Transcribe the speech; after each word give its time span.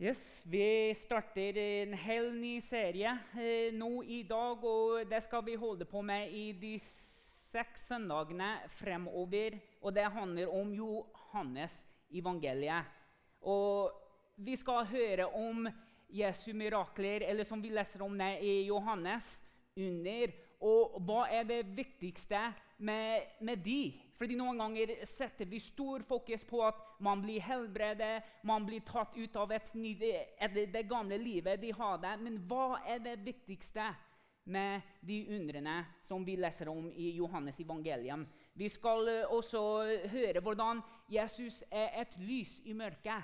Yes, 0.00 0.44
Vi 0.46 0.94
starter 0.94 1.56
en 1.58 1.94
hel 1.98 2.28
ny 2.30 2.60
serie 2.62 3.16
eh, 3.34 3.72
nå 3.74 4.04
i 4.06 4.20
dag, 4.22 4.62
og 4.62 5.08
det 5.10 5.18
skal 5.24 5.42
vi 5.42 5.56
holde 5.58 5.88
på 5.90 6.04
med 6.06 6.30
i 6.30 6.52
de 6.54 6.76
seks 6.78 7.88
søndagene 7.88 8.52
fremover. 8.78 9.56
Og 9.82 9.96
det 9.96 10.04
handler 10.14 10.54
om 10.54 10.70
Johannes 10.70 11.80
evangeliet. 12.14 12.86
Og 13.42 13.90
vi 14.38 14.54
skal 14.62 14.86
høre 14.86 15.26
om 15.34 15.66
Jesu 16.14 16.52
mirakler, 16.54 17.26
eller 17.26 17.42
som 17.42 17.58
vi 17.58 17.74
leser 17.74 18.06
om 18.06 18.14
det 18.22 18.36
i 18.46 18.54
Johannes, 18.70 19.40
under. 19.74 20.30
Og 20.62 20.94
hva 21.10 21.24
er 21.40 21.50
det 21.50 21.64
viktigste 21.74 22.52
med, 22.78 23.34
med 23.42 23.66
de? 23.66 23.82
Fordi 24.18 24.34
Noen 24.34 24.58
ganger 24.58 24.90
setter 25.06 25.46
vi 25.46 25.60
stor 25.62 26.02
fokus 26.02 26.42
på 26.44 26.58
at 26.66 26.78
man 27.06 27.20
blir 27.22 27.42
helbredet, 27.46 28.24
man 28.42 28.66
blir 28.66 28.82
tatt 28.86 29.14
ut 29.14 29.36
av 29.38 29.52
et, 29.54 29.70
et, 29.78 30.58
det 30.72 30.82
gamle 30.90 31.20
livet 31.22 31.60
de 31.62 31.70
hadde. 31.70 32.16
Men 32.24 32.40
hva 32.50 32.80
er 32.82 32.98
det 33.04 33.20
viktigste 33.22 33.92
med 34.50 34.82
de 35.06 35.20
undrene 35.36 35.76
som 36.02 36.24
vi 36.26 36.34
leser 36.40 36.70
om 36.72 36.88
i 36.90 37.12
Johannes 37.14 37.60
evangelium? 37.62 38.26
Vi 38.58 38.66
skal 38.74 39.06
eh, 39.12 39.30
også 39.30 39.62
høre 40.10 40.42
hvordan 40.42 40.82
Jesus 41.14 41.62
er 41.70 41.94
et 42.02 42.18
lys 42.18 42.58
i 42.66 42.74
mørket. 42.74 43.22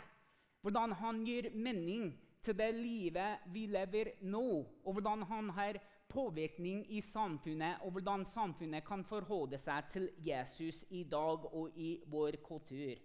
Hvordan 0.62 0.95
han 1.03 1.25
gir 1.27 1.51
mening 1.59 2.12
til 2.45 2.55
det 2.55 2.70
livet 2.77 3.42
vi 3.51 3.67
lever 3.67 4.15
nå, 4.23 4.47
og 4.84 4.95
hvordan 4.95 5.27
han 5.27 5.51
har 5.59 5.81
påvirkning 6.09 6.85
i 6.93 7.01
samfunnet, 7.01 7.77
og 7.83 7.91
hvordan 7.91 8.25
samfunnet 8.25 8.85
kan 8.87 9.05
forholde 9.05 9.59
seg 9.59 9.89
til 9.91 10.09
Jesus 10.27 10.85
i 10.91 11.03
dag 11.05 11.47
og 11.55 11.77
i 11.77 11.97
vår 12.07 12.39
kultur. 12.45 13.01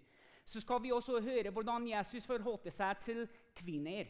Så 0.45 0.61
skal 0.61 0.83
vi 0.83 0.91
også 0.91 1.19
høre 1.21 1.51
hvordan 1.53 1.87
Jesus 1.87 2.25
forholdt 2.25 2.71
seg 2.73 2.97
til 3.05 3.27
kvinner. 3.55 4.05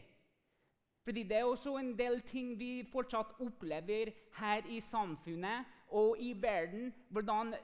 Fordi 1.04 1.22
Det 1.22 1.36
er 1.36 1.44
også 1.44 1.76
en 1.76 1.98
del 1.98 2.20
ting 2.20 2.58
vi 2.58 2.84
fortsatt 2.92 3.40
opplever 3.40 4.12
her 4.36 4.66
i 4.68 4.80
samfunnet 4.80 5.64
og 5.88 6.16
i 6.20 6.32
verden. 6.42 6.92
Hvordan 7.08 7.54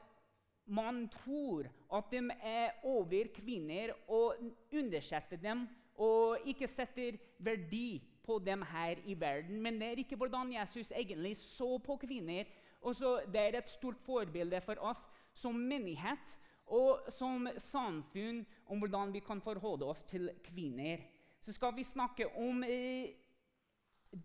man 0.66 1.08
tror 1.08 1.68
at 1.94 2.04
de 2.10 2.30
er 2.42 2.70
over 2.84 3.28
kvinner 3.34 3.92
og 4.08 4.34
undersetter 4.72 5.36
dem 5.36 5.68
og 5.96 6.38
ikke 6.44 6.66
setter 6.66 7.16
verdi 7.38 8.02
på 8.26 8.38
dem 8.38 8.62
her 8.62 9.00
i 9.04 9.14
verden. 9.20 9.60
Men 9.62 9.80
det 9.80 9.88
er 9.88 10.02
ikke 10.02 10.16
hvordan 10.16 10.52
Jesus 10.52 10.90
egentlig 10.90 11.36
så 11.36 11.78
på 11.78 11.96
kvinner. 12.02 12.44
Også 12.80 13.20
det 13.32 13.40
er 13.40 13.58
et 13.58 13.68
stort 13.68 13.98
forbilde 14.04 14.60
for 14.60 14.78
oss 14.80 15.06
som 15.34 15.54
menighet 15.54 16.36
og 16.66 17.06
som 17.14 17.46
samfunn 17.62 18.42
om 18.66 18.82
hvordan 18.82 19.12
vi 19.14 19.22
kan 19.22 19.40
forholde 19.40 19.86
oss 19.86 20.02
til 20.02 20.30
kvinner. 20.44 21.04
Så 21.40 21.52
skal 21.52 21.76
vi 21.76 21.84
snakke 21.84 22.26
om 22.36 22.64
eh, 22.66 23.14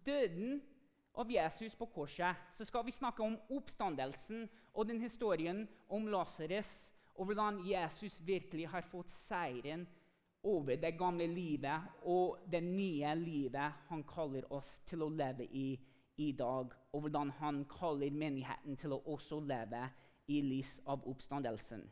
døden 0.05 0.61
av 1.13 1.31
Jesus 1.31 1.75
på 1.75 1.85
korset. 1.85 2.35
Så 2.53 2.65
skal 2.65 2.85
vi 2.85 2.95
snakke 2.95 3.23
om 3.23 3.37
oppstandelsen 3.51 4.47
og 4.73 4.87
den 4.87 5.01
historien 5.01 5.67
om 5.89 6.07
Lasarus, 6.07 6.89
og 7.15 7.25
hvordan 7.25 7.59
Jesus 7.67 8.21
virkelig 8.25 8.69
har 8.71 8.85
fått 8.87 9.11
seieren 9.11 9.83
over 10.43 10.77
det 10.81 10.95
gamle 10.97 11.27
livet 11.29 12.03
og 12.09 12.41
det 12.49 12.63
nye 12.65 13.13
livet 13.19 13.87
han 13.89 14.03
kaller 14.09 14.47
oss 14.53 14.79
til 14.89 15.05
å 15.05 15.09
leve 15.13 15.45
i 15.45 15.69
i 16.21 16.31
dag, 16.37 16.69
og 16.93 17.01
hvordan 17.01 17.31
han 17.39 17.63
kaller 17.71 18.11
menigheten 18.13 18.77
til 18.77 18.93
å 18.93 19.01
også 19.13 19.39
leve 19.47 19.87
i 20.29 20.41
lys 20.45 20.79
av 20.85 21.05
oppstandelsen. 21.07 21.83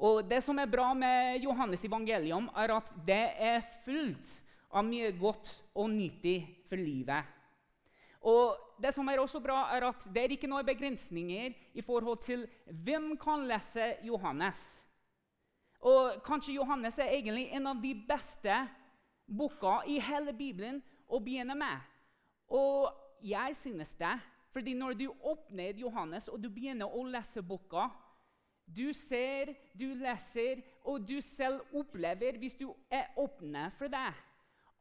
Og 0.00 0.28
Det 0.28 0.40
som 0.42 0.58
er 0.58 0.70
bra 0.70 0.92
med 0.94 1.42
Johannes 1.44 1.84
evangelium, 1.84 2.48
er 2.56 2.72
at 2.72 2.92
det 3.06 3.24
er 3.36 3.60
fullt 3.84 4.40
av 4.72 4.84
mye 4.86 5.12
godt 5.18 5.50
og 5.74 5.90
nyttig 5.92 6.38
for 6.68 6.80
livet. 6.80 7.24
Og 8.20 8.56
det 8.80 8.92
som 8.94 9.08
er 9.08 9.20
også 9.20 9.40
bra, 9.40 9.66
er 9.76 9.88
at 9.88 10.04
det 10.12 10.22
er 10.22 10.32
ikke 10.34 10.48
noen 10.48 10.66
begrensninger 10.66 11.52
i 11.74 11.84
forhold 11.84 12.20
til 12.24 12.46
hvem 12.84 13.14
kan 13.20 13.46
lese 13.48 13.94
Johannes. 14.04 14.60
Og 15.80 16.20
Kanskje 16.24 16.54
Johannes 16.58 16.98
er 16.98 17.14
egentlig 17.14 17.48
en 17.56 17.66
av 17.70 17.80
de 17.80 17.94
beste 18.08 18.56
boka 19.26 19.80
i 19.88 20.00
hele 20.02 20.34
Bibelen 20.36 20.82
å 21.08 21.20
begynne 21.24 21.56
med. 21.56 21.80
Og 22.52 22.90
jeg 23.24 23.56
synes 23.56 23.94
det. 23.94 24.18
Fordi 24.50 24.74
når 24.74 24.96
du 24.98 25.06
åpner 25.22 25.78
Johannes 25.78 26.28
og 26.28 26.40
du 26.42 26.48
begynner 26.50 26.90
å 26.90 27.04
lese 27.06 27.42
boka 27.42 27.88
Du 28.70 28.92
ser, 28.94 29.50
du 29.74 29.94
leser, 29.98 30.60
og 30.86 31.02
du 31.08 31.20
selv 31.20 31.74
opplever, 31.74 32.36
hvis 32.38 32.54
du 32.54 32.68
er 32.90 33.08
åpne 33.18 33.64
for 33.74 33.90
det, 33.90 34.12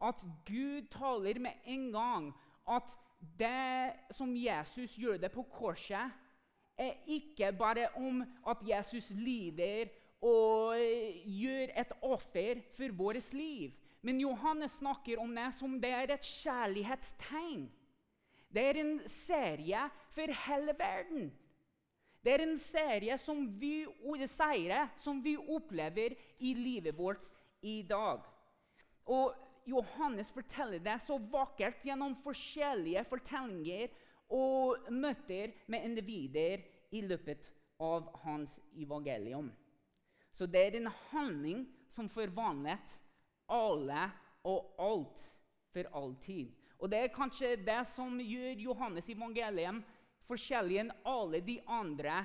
at 0.02 0.22
Gud 0.46 0.92
taler 0.94 1.40
med 1.40 1.64
en 1.66 1.88
gang 1.92 2.28
at 2.70 2.94
det 3.40 4.14
som 4.14 4.36
Jesus 4.36 4.94
gjør 4.94 5.18
det 5.18 5.32
på 5.34 5.42
korset, 5.50 6.12
er 6.78 7.02
ikke 7.08 7.50
bare 7.58 7.88
om 7.98 8.22
at 8.46 8.62
Jesus 8.62 9.10
lider 9.10 9.90
og 10.26 10.76
gjør 11.26 11.76
et 11.80 11.92
offer 12.02 12.64
for 12.76 12.96
vårt 12.96 13.34
liv. 13.34 13.76
Men 14.02 14.22
Johannes 14.22 14.78
snakker 14.80 15.20
om 15.20 15.32
det 15.36 15.50
som 15.58 15.76
det 15.82 15.92
er 15.92 16.14
et 16.14 16.26
kjærlighetstegn. 16.26 17.68
Det 18.50 18.64
er 18.66 18.80
en 18.82 18.96
serie 19.08 19.84
for 20.16 20.34
hele 20.46 20.74
verden. 20.80 21.30
Det 22.24 22.34
er 22.34 22.44
en 22.44 22.58
serie 22.60 23.16
som 23.22 23.46
vi, 23.60 23.86
seire 24.28 24.88
som 25.00 25.22
vi 25.24 25.38
opplever 25.38 26.16
i 26.40 26.54
livet 26.58 26.98
vårt 26.98 27.30
i 27.62 27.82
dag. 27.88 28.26
Og 29.08 29.36
Johannes 29.70 30.32
forteller 30.32 30.82
det 30.84 30.98
så 31.06 31.20
vakkert 31.32 31.86
gjennom 31.86 32.18
forskjellige 32.24 33.06
fortellinger 33.08 33.94
og 34.36 34.92
møter 34.92 35.54
med 35.68 35.86
individer 35.86 36.66
i 36.92 37.02
løpet 37.06 37.52
av 37.80 38.10
hans 38.24 38.60
evangelium. 38.78 39.52
Så 40.40 40.48
det 40.48 40.60
er 40.64 40.76
en 40.78 40.88
handling 41.12 41.66
som 41.92 42.08
forvandlet 42.08 42.94
alle 43.52 44.06
og 44.48 44.70
alt 44.80 45.24
for 45.74 45.90
alltid. 46.00 46.54
Og 46.80 46.88
Det 46.88 47.00
er 47.00 47.12
kanskje 47.12 47.58
det 47.60 47.82
som 47.92 48.14
gjør 48.24 48.62
Johannes 48.64 49.10
evangelium 49.12 49.82
forskjellig 50.30 50.78
enn 50.80 50.94
alle 51.04 51.42
de 51.44 51.58
andre 51.68 52.22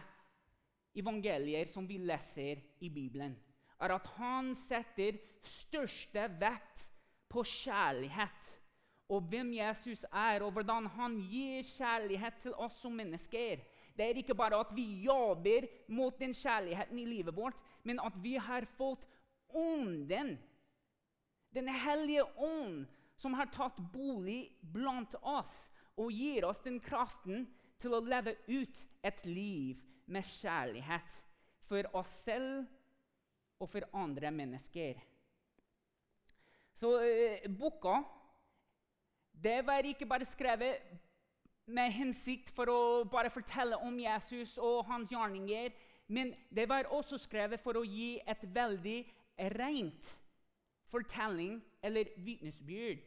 evangelier 0.94 1.66
som 1.66 1.88
vi 1.91 1.98
leser 1.98 2.62
i 2.78 2.92
Bibelen. 2.92 3.34
Er 3.82 3.97
at 3.97 4.06
han 4.14 4.53
setter 4.54 5.19
største 5.42 6.28
vekt 6.38 6.86
på 7.26 7.42
kjærlighet 7.42 8.54
og 9.09 9.26
hvem 9.28 9.53
Jesus 9.53 10.04
er, 10.09 10.42
og 10.42 10.54
hvordan 10.56 10.87
han 10.97 11.16
gir 11.28 11.62
kjærlighet 11.66 12.38
til 12.42 12.54
oss 12.56 12.78
som 12.81 12.94
mennesker. 12.97 13.60
Det 13.94 14.06
er 14.06 14.19
ikke 14.19 14.34
bare 14.34 14.59
at 14.59 14.72
vi 14.75 15.04
jobber 15.04 15.66
mot 15.92 16.16
den 16.19 16.32
kjærligheten 16.34 16.98
i 16.98 17.04
livet 17.09 17.37
vårt, 17.37 17.59
men 17.84 18.00
at 18.00 18.16
vi 18.22 18.37
har 18.37 18.66
fått 18.78 19.09
Ånden, 19.54 20.38
Den 21.54 21.69
hellige 21.69 22.25
ånd, 22.42 22.87
som 23.15 23.37
har 23.38 23.47
tatt 23.54 23.76
bolig 23.92 24.56
blant 24.75 25.15
oss 25.22 25.69
og 25.94 26.10
gir 26.10 26.42
oss 26.48 26.59
den 26.65 26.81
kraften 26.82 27.44
til 27.78 27.94
å 27.94 28.03
leve 28.03 28.34
ut 28.48 28.81
et 29.06 29.21
liv 29.28 29.78
med 30.10 30.26
kjærlighet 30.26 31.21
for 31.69 31.86
oss 31.94 32.16
selv 32.25 32.65
og 33.62 33.71
for 33.71 33.86
andre 33.94 34.32
mennesker. 34.34 34.98
Så 36.75 36.91
eh, 37.06 37.47
boka 37.47 38.00
det 39.43 39.62
var 39.67 39.87
ikke 39.87 40.06
bare 40.06 40.25
skrevet 40.25 40.83
med 41.67 41.93
hensikt 41.93 42.53
for 42.55 42.71
å 42.71 42.81
bare 43.09 43.33
fortelle 43.33 43.77
om 43.83 43.97
Jesus 43.99 44.56
og 44.59 44.84
hans 44.89 45.11
gjerninger. 45.11 45.72
Men 46.06 46.34
det 46.53 46.69
var 46.69 46.91
også 46.93 47.19
skrevet 47.19 47.62
for 47.65 47.81
å 47.81 47.87
gi 47.89 48.19
et 48.28 48.45
veldig 48.55 48.99
rent 49.56 50.11
fortelling 50.93 51.59
eller 51.83 52.12
vitnesbyrd 52.17 53.00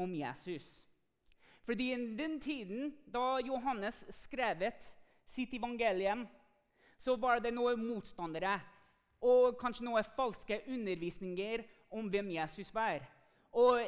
om 0.00 0.14
Jesus. 0.14 0.66
Fordi 1.64 1.92
i 1.92 2.16
den 2.18 2.40
tiden 2.40 2.90
da 3.06 3.38
Johannes 3.46 4.02
skrevet 4.10 4.96
sitt 5.28 5.54
evangelium, 5.54 6.26
så 6.98 7.14
var 7.16 7.40
det 7.40 7.54
noen 7.54 7.80
motstandere 7.84 8.58
og 9.24 9.56
kanskje 9.60 9.86
noen 9.86 10.04
falske 10.16 10.60
undervisninger 10.66 11.62
om 11.94 12.08
hvem 12.10 12.32
Jesus 12.34 12.72
var. 12.74 13.04
Og 13.52 13.84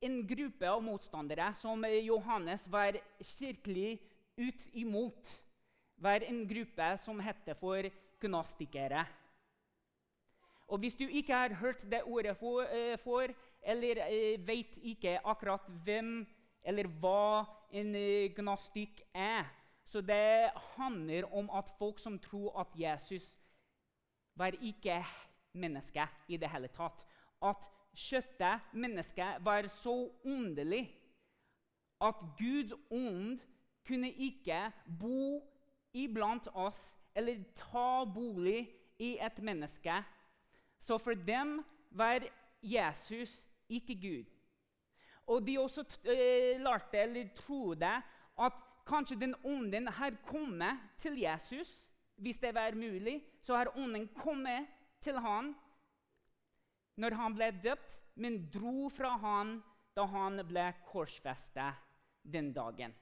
en 0.00 0.20
gruppe 0.26 0.68
av 0.70 0.82
motstandere 0.82 1.50
som 1.58 1.84
Johannes 1.84 2.66
var 2.68 2.96
kirkelig 3.20 3.98
ut 4.40 4.68
imot, 4.72 5.32
var 6.00 6.24
en 6.24 6.46
gruppe 6.48 6.90
som 7.02 7.20
heter 7.20 7.58
for 7.60 7.90
gnostikere. 8.20 9.04
Og 10.70 10.78
Hvis 10.78 10.94
du 10.94 11.04
ikke 11.04 11.34
har 11.34 11.54
hørt 11.54 11.82
det 11.90 12.02
ordet 12.06 12.36
for, 12.36 12.64
for 13.04 13.32
eller 13.62 14.00
uh, 14.06 14.46
vet 14.46 14.76
ikke 14.82 15.18
akkurat 15.24 15.66
hvem 15.84 16.26
eller 16.64 16.86
hva 17.00 17.44
en 17.72 17.92
gnastikk 17.92 18.36
gnostikk 18.36 19.02
er 19.14 19.48
så 19.90 20.00
Det 20.00 20.50
handler 20.76 21.26
om 21.34 21.50
at 21.50 21.70
folk 21.78 21.98
som 21.98 22.18
tror 22.18 22.60
at 22.60 22.66
Jesus 22.78 23.34
var 24.34 24.54
ikke 24.62 25.04
menneske 25.52 26.06
i 26.28 26.36
det 26.36 26.50
hele 26.50 26.68
tatt. 26.68 27.02
At 27.42 27.66
kjøttet, 27.96 28.72
mennesket, 28.72 29.44
var 29.44 29.68
så 29.68 30.10
underlig 30.24 30.84
at 32.00 32.14
Guds 32.38 32.72
ånd 32.90 33.40
kunne 33.86 34.10
ikke 34.12 34.70
bo 35.00 35.40
iblant 35.92 36.48
oss 36.54 36.98
eller 37.14 37.42
ta 37.58 38.04
bolig 38.04 38.68
i 38.98 39.16
et 39.20 39.42
menneske. 39.42 40.02
Så 40.78 40.98
for 40.98 41.14
dem 41.14 41.60
var 41.90 42.24
Jesus 42.62 43.32
ikke 43.68 43.96
Gud. 44.00 44.24
Og 45.26 45.46
de 45.46 45.58
også 45.58 45.84
eh, 46.04 46.60
lærte 46.60 46.98
eller 46.98 47.28
trodde 47.36 47.92
at 48.40 48.52
kanskje 48.86 49.20
den 49.20 49.34
ånden 49.44 49.88
har 49.88 50.16
kommet 50.26 50.78
til 50.96 51.18
Jesus. 51.20 51.90
Hvis 52.16 52.38
det 52.38 52.54
var 52.54 52.74
mulig, 52.74 53.22
så 53.40 53.56
har 53.56 53.76
ånden 53.76 54.08
kommet 54.08 54.66
til 55.00 55.18
han 55.18 55.54
når 57.00 57.16
han 57.16 57.36
ble 57.36 57.50
døpt, 57.64 58.00
men 58.20 58.42
dro 58.52 58.90
fra 58.92 59.14
han 59.22 59.58
da 59.96 60.04
han 60.12 60.40
ble 60.46 60.66
korsfestet 60.90 61.78
den 62.22 62.52
dagen. 62.52 62.92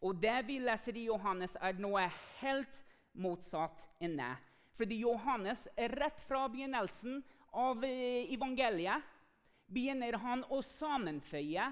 Og 0.00 0.16
det 0.22 0.36
vi 0.46 0.60
leser 0.62 0.96
i 0.96 1.08
Johannes, 1.08 1.56
er 1.60 1.78
noe 1.82 2.06
helt 2.40 2.84
motsatt 3.18 3.82
inne. 4.04 4.36
Fordi 4.78 5.00
Johannes, 5.02 5.66
rett 5.76 6.20
fra 6.22 6.46
begynnelsen 6.48 7.18
av 7.58 7.82
eh, 7.84 8.30
evangeliet, 8.30 9.02
begynner 9.68 10.16
han 10.22 10.44
å 10.54 10.62
sammenføye 10.64 11.66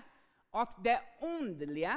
at 0.57 0.77
det 0.85 0.99
åndelige 1.25 1.95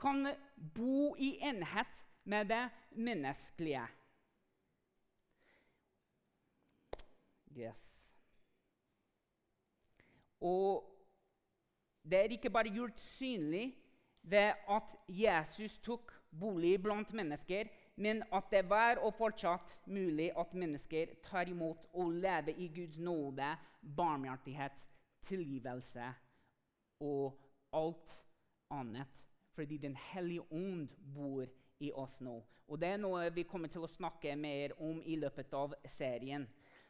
kan 0.00 0.26
bo 0.56 1.12
i 1.20 1.36
enhet 1.44 2.02
med 2.24 2.50
det 2.50 2.64
menneskelige. 2.96 3.84
Yes. 7.56 8.14
Og 10.40 10.84
det 12.04 12.18
er 12.18 12.36
ikke 12.36 12.50
bare 12.52 12.70
gjort 12.70 13.00
synlig 13.00 13.74
ved 14.22 14.52
at 14.68 14.94
Jesus 15.08 15.78
tok 15.78 16.12
bolig 16.40 16.82
blant 16.82 17.12
mennesker, 17.12 17.64
men 17.96 18.22
at 18.32 18.50
det 18.50 18.68
var 18.68 19.00
og 19.00 19.14
fortsatt 19.14 19.80
mulig 19.86 20.30
at 20.38 20.54
mennesker 20.54 21.14
tar 21.24 21.48
imot 21.48 21.86
og 21.92 22.12
lever 22.12 22.58
i 22.58 22.68
Guds 22.68 22.98
nåde, 22.98 23.56
barmhjertighet, 23.96 24.88
tilgivelse 25.22 26.12
og 27.00 27.38
alt 27.72 28.20
annet. 28.70 29.24
Fordi 29.54 29.76
Den 29.78 29.96
hellige 29.96 30.52
ånd 30.52 30.88
bor 31.14 31.46
i 31.80 31.92
oss 31.92 32.20
nå. 32.20 32.42
Og 32.68 32.80
Det 32.80 32.88
er 32.88 32.96
noe 33.00 33.30
vi 33.30 33.46
kommer 33.48 33.68
til 33.68 33.84
å 33.86 33.90
snakke 33.90 34.36
mer 34.36 34.74
om 34.82 35.00
i 35.04 35.16
løpet 35.16 35.54
av 35.54 35.74
serien. 35.86 36.46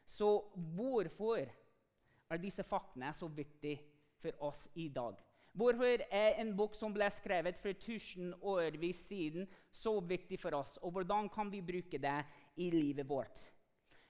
Så 0.06 0.30
hvorfor 0.76 1.44
er 2.30 2.42
disse 2.42 2.62
faktene 2.66 3.12
så 3.14 3.28
viktige 3.28 3.80
for 4.22 4.46
oss 4.48 4.68
i 4.74 4.88
dag? 4.88 5.18
Hvorfor 5.56 6.02
er 6.12 6.36
en 6.40 6.52
bok 6.56 6.74
som 6.76 6.92
ble 6.92 7.08
skrevet 7.10 7.56
for 7.56 7.72
tusen 7.80 8.34
årvis 8.44 8.98
siden, 9.08 9.46
så 9.72 9.94
viktig 10.04 10.38
for 10.40 10.54
oss? 10.58 10.76
Og 10.84 10.92
hvordan 10.92 11.30
kan 11.32 11.50
vi 11.52 11.62
bruke 11.64 11.98
det 11.98 12.18
i 12.60 12.70
livet 12.70 13.08
vårt? 13.08 13.40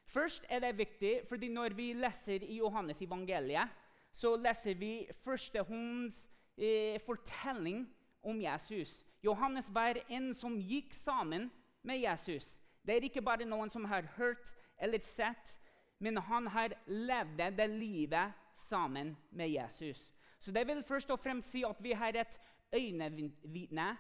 Først 0.07 0.47
er 0.51 0.63
det 0.63 0.79
viktig 0.79 1.21
fordi 1.29 1.49
når 1.49 1.75
vi 1.79 1.93
leser 1.93 2.43
i 2.43 2.59
Johannes 2.59 3.03
evangeliet, 3.03 3.71
så 4.13 4.37
leser 4.37 4.75
vi 4.75 5.09
førstehånds 5.25 6.29
eh, 6.57 6.99
fortelling 7.07 7.85
om 8.23 8.41
Jesus. 8.41 9.05
Johannes 9.23 9.69
var 9.75 9.99
en 10.09 10.33
som 10.35 10.59
gikk 10.59 10.95
sammen 10.95 11.51
med 11.83 12.01
Jesus. 12.03 12.57
Det 12.83 12.97
er 12.97 13.07
ikke 13.07 13.23
bare 13.23 13.47
noen 13.47 13.71
som 13.71 13.85
har 13.85 14.07
hørt 14.17 14.55
eller 14.83 15.03
sett, 15.03 15.59
men 15.99 16.17
han 16.17 16.47
har 16.47 16.75
levd 16.87 17.41
det 17.57 17.67
livet 17.71 18.33
sammen 18.57 19.17
med 19.31 19.51
Jesus. 19.51 20.15
Så 20.39 20.53
det 20.53 20.67
vil 20.67 20.85
først 20.85 21.11
og 21.11 21.21
fremst 21.21 21.51
si 21.51 21.65
at 21.65 21.83
vi 21.83 21.93
har 21.93 22.17
et 22.17 22.39
øynevitne 22.75 23.97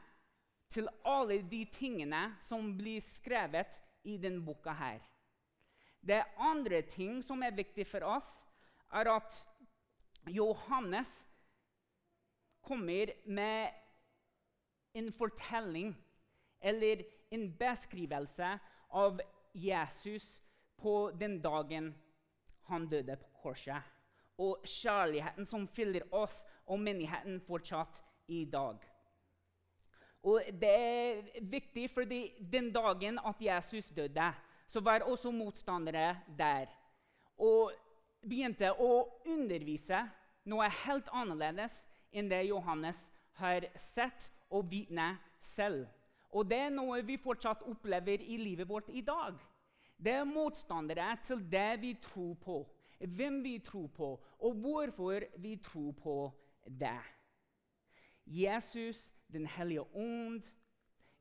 til 0.70 0.88
alle 1.04 1.42
de 1.50 1.64
tingene 1.72 2.36
som 2.40 2.74
blir 2.76 3.00
skrevet 3.00 3.80
i 4.04 4.16
denne 4.16 4.44
boka. 4.44 4.72
her. 4.72 5.00
Det 6.00 6.22
andre 6.38 6.82
ting 6.82 7.24
som 7.24 7.42
er 7.42 7.50
viktig 7.50 7.86
for 7.86 8.04
oss, 8.04 8.46
er 8.92 9.10
at 9.10 9.46
Johannes 10.26 11.26
kommer 12.62 13.06
med 13.26 13.70
en 14.94 15.12
fortelling 15.12 15.96
eller 16.60 17.02
en 17.30 17.52
beskrivelse 17.58 18.58
av 18.90 19.20
Jesus 19.54 20.40
på 20.78 21.10
den 21.20 21.40
dagen 21.42 21.94
han 22.68 22.88
døde 22.88 23.16
på 23.16 23.28
korset 23.42 23.92
og 24.38 24.66
kjærligheten 24.68 25.46
som 25.48 25.64
fyller 25.68 26.04
oss 26.14 26.42
og 26.66 26.80
menigheten 26.80 27.40
fortsatt 27.46 28.02
i 28.28 28.44
dag. 28.44 28.76
Og 30.26 30.42
Det 30.60 30.70
er 30.70 31.22
viktig, 31.40 31.90
fordi 31.90 32.34
den 32.52 32.72
dagen 32.72 33.18
at 33.18 33.40
Jesus 33.40 33.86
døde, 33.86 34.32
så 34.66 34.80
var 34.80 35.00
også 35.00 35.30
motstandere 35.30 36.16
der. 36.38 36.66
Og 37.38 37.72
begynte 38.20 38.72
å 38.72 39.06
undervise 39.26 40.00
noe 40.44 40.68
helt 40.84 41.08
annerledes 41.12 41.84
enn 42.12 42.28
det 42.30 42.48
Johannes 42.48 42.98
har 43.38 43.68
sett 43.76 44.30
og 44.50 44.66
vitnet 44.70 45.22
selv. 45.40 45.86
Og 46.30 46.48
det 46.50 46.58
er 46.58 46.74
noe 46.74 47.02
vi 47.06 47.20
fortsatt 47.22 47.62
opplever 47.62 48.20
i 48.20 48.36
livet 48.36 48.68
vårt 48.68 48.88
i 48.90 49.04
dag. 49.06 49.38
Det 49.96 50.12
er 50.12 50.24
motstandere 50.24 51.16
til 51.22 51.42
det 51.52 51.80
vi 51.80 51.94
tror 52.02 52.34
på 52.34 52.58
hvem 52.98 53.44
vi 53.44 53.58
tror 53.58 53.86
på, 53.86 54.24
og 54.38 54.54
hvorfor 54.54 55.20
vi 55.38 55.56
tror 55.56 55.92
på 55.92 56.32
det. 56.64 57.00
Jesus, 58.26 59.12
Den 59.32 59.46
hellige 59.46 59.96
ånd, 59.96 60.42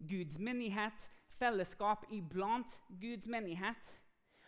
Guds 0.09 0.39
menighet, 0.39 1.11
fellesskap 1.29 2.05
iblant 2.11 2.81
Guds 3.01 3.27
menighet. 3.27 4.01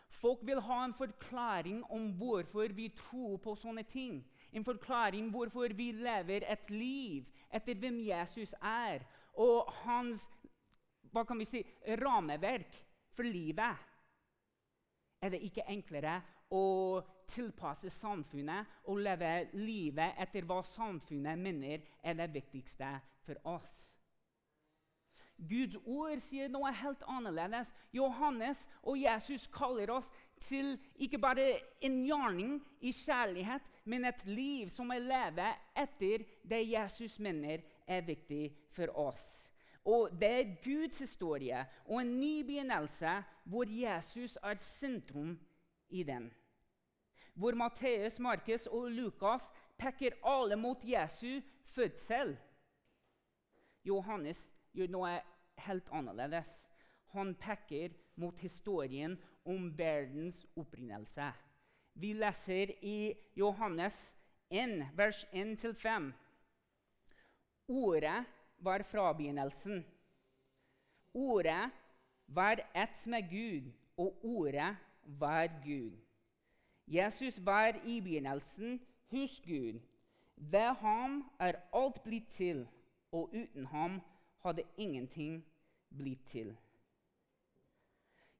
Folk 0.09 0.39
vil 0.41 0.61
ha 0.61 0.85
en 0.85 0.93
forklaring 0.93 1.83
om 1.91 2.11
hvorfor 2.11 2.73
vi 2.73 2.89
tror 2.89 3.37
på 3.37 3.55
sånne 3.55 3.83
ting. 3.83 4.21
En 4.53 4.65
forklaring 4.65 5.31
hvorfor 5.31 5.73
vi 5.73 5.91
lever 5.91 6.45
et 6.51 6.69
liv 6.69 7.25
etter 7.53 7.75
hvem 7.75 7.99
Jesus 7.99 8.53
er, 8.61 9.01
og 9.33 9.71
hans 9.83 10.29
hva 11.11 11.23
kan 11.23 11.39
vi 11.39 11.45
si, 11.45 11.63
rammeverk 12.01 12.77
for 13.15 13.23
livet. 13.23 13.77
Er 15.21 15.33
det 15.33 15.41
ikke 15.45 15.65
enklere 15.71 16.19
å 16.53 16.63
tilpasse 17.27 17.89
samfunnet 17.91 18.87
og 18.87 19.01
leve 19.03 19.49
livet 19.57 20.19
etter 20.23 20.47
hva 20.47 20.61
samfunnet 20.65 21.39
mener 21.39 21.83
er 22.03 22.17
det 22.17 22.31
viktigste 22.33 22.95
for 23.25 23.39
oss. 23.57 23.75
Guds 25.37 25.75
ord 25.85 26.17
sier 26.23 26.49
noe 26.49 26.71
helt 26.73 27.03
annerledes. 27.05 27.69
Johannes 27.93 28.63
og 28.81 28.97
Jesus 28.97 29.45
kaller 29.53 29.91
oss 29.93 30.09
til 30.41 30.73
ikke 30.97 31.19
bare 31.21 31.45
en 31.85 31.99
gjerning 32.07 32.55
i 32.81 32.93
kjærlighet, 32.95 33.61
men 33.85 34.07
et 34.09 34.23
liv 34.25 34.71
som 34.73 34.89
er 34.95 35.05
leve 35.05 35.51
etter 35.77 36.25
det 36.41 36.63
Jesus 36.71 37.19
mener 37.21 37.61
er 37.85 38.07
viktig 38.07 38.49
for 38.73 38.89
oss. 38.97 39.46
Og 39.87 40.11
Det 40.11 40.29
er 40.29 40.55
Guds 40.63 40.99
historie 40.99 41.65
og 41.85 42.01
en 42.01 42.19
ny 42.19 42.41
begynnelse 42.43 43.23
hvor 43.45 43.69
Jesus 43.71 44.37
er 44.43 44.59
sentrum 44.59 45.39
i 45.89 46.03
den. 46.03 46.33
Hvor 47.33 47.55
Matteus, 47.55 48.19
Markus 48.19 48.67
og 48.67 48.91
Lukas 48.91 49.51
peker 49.77 50.17
alle 50.23 50.55
mot 50.55 50.77
Jesu 50.83 51.39
fødsel. 51.63 52.37
Johannes 53.85 54.51
gjør 54.75 54.91
noe 54.91 55.13
helt 55.63 55.89
annerledes. 55.95 56.65
Han 57.15 57.35
peker 57.39 57.95
mot 58.15 58.39
historien 58.43 59.15
om 59.45 59.69
verdens 59.77 60.43
opprinnelse. 60.57 61.31
Vi 61.93 62.13
leser 62.13 62.73
i 62.81 63.13
Johannes 63.37 64.17
1, 64.49 64.89
vers 64.97 65.23
1-5. 65.31 66.11
Ordet 67.67 68.25
var 68.57 68.83
fra 68.83 69.13
begynnelsen. 69.13 69.85
Ordet 71.13 71.69
var 72.25 72.61
ett 72.73 73.05
med 73.05 73.29
Gud, 73.29 73.71
og 73.97 74.19
ordet 74.23 74.75
var 75.03 75.47
Gud. 75.63 75.97
Jesus 76.87 77.39
var 77.39 77.79
i 77.85 78.01
begynnelsen 78.01 78.79
hos 79.11 79.39
Gud. 79.45 79.79
Ved 80.35 80.73
ham 80.79 81.23
er 81.39 81.59
alt 81.73 82.03
blitt 82.03 82.29
til, 82.29 82.67
og 83.11 83.33
uten 83.33 83.65
ham 83.65 84.01
hadde 84.43 84.63
ingenting 84.77 85.41
blitt 85.89 86.25
til. 86.29 86.53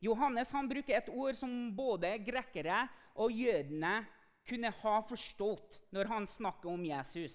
Johannes 0.02 0.52
han 0.54 0.70
bruker 0.70 0.98
et 0.98 1.10
ord 1.10 1.34
som 1.34 1.74
både 1.76 2.12
grekere 2.22 2.86
og 3.16 3.34
jødene 3.34 4.06
kunne 4.48 4.70
ha 4.84 5.00
forstått 5.10 5.82
når 5.92 6.12
han 6.12 6.28
snakker 6.30 6.70
om 6.70 6.86
Jesus. 6.86 7.34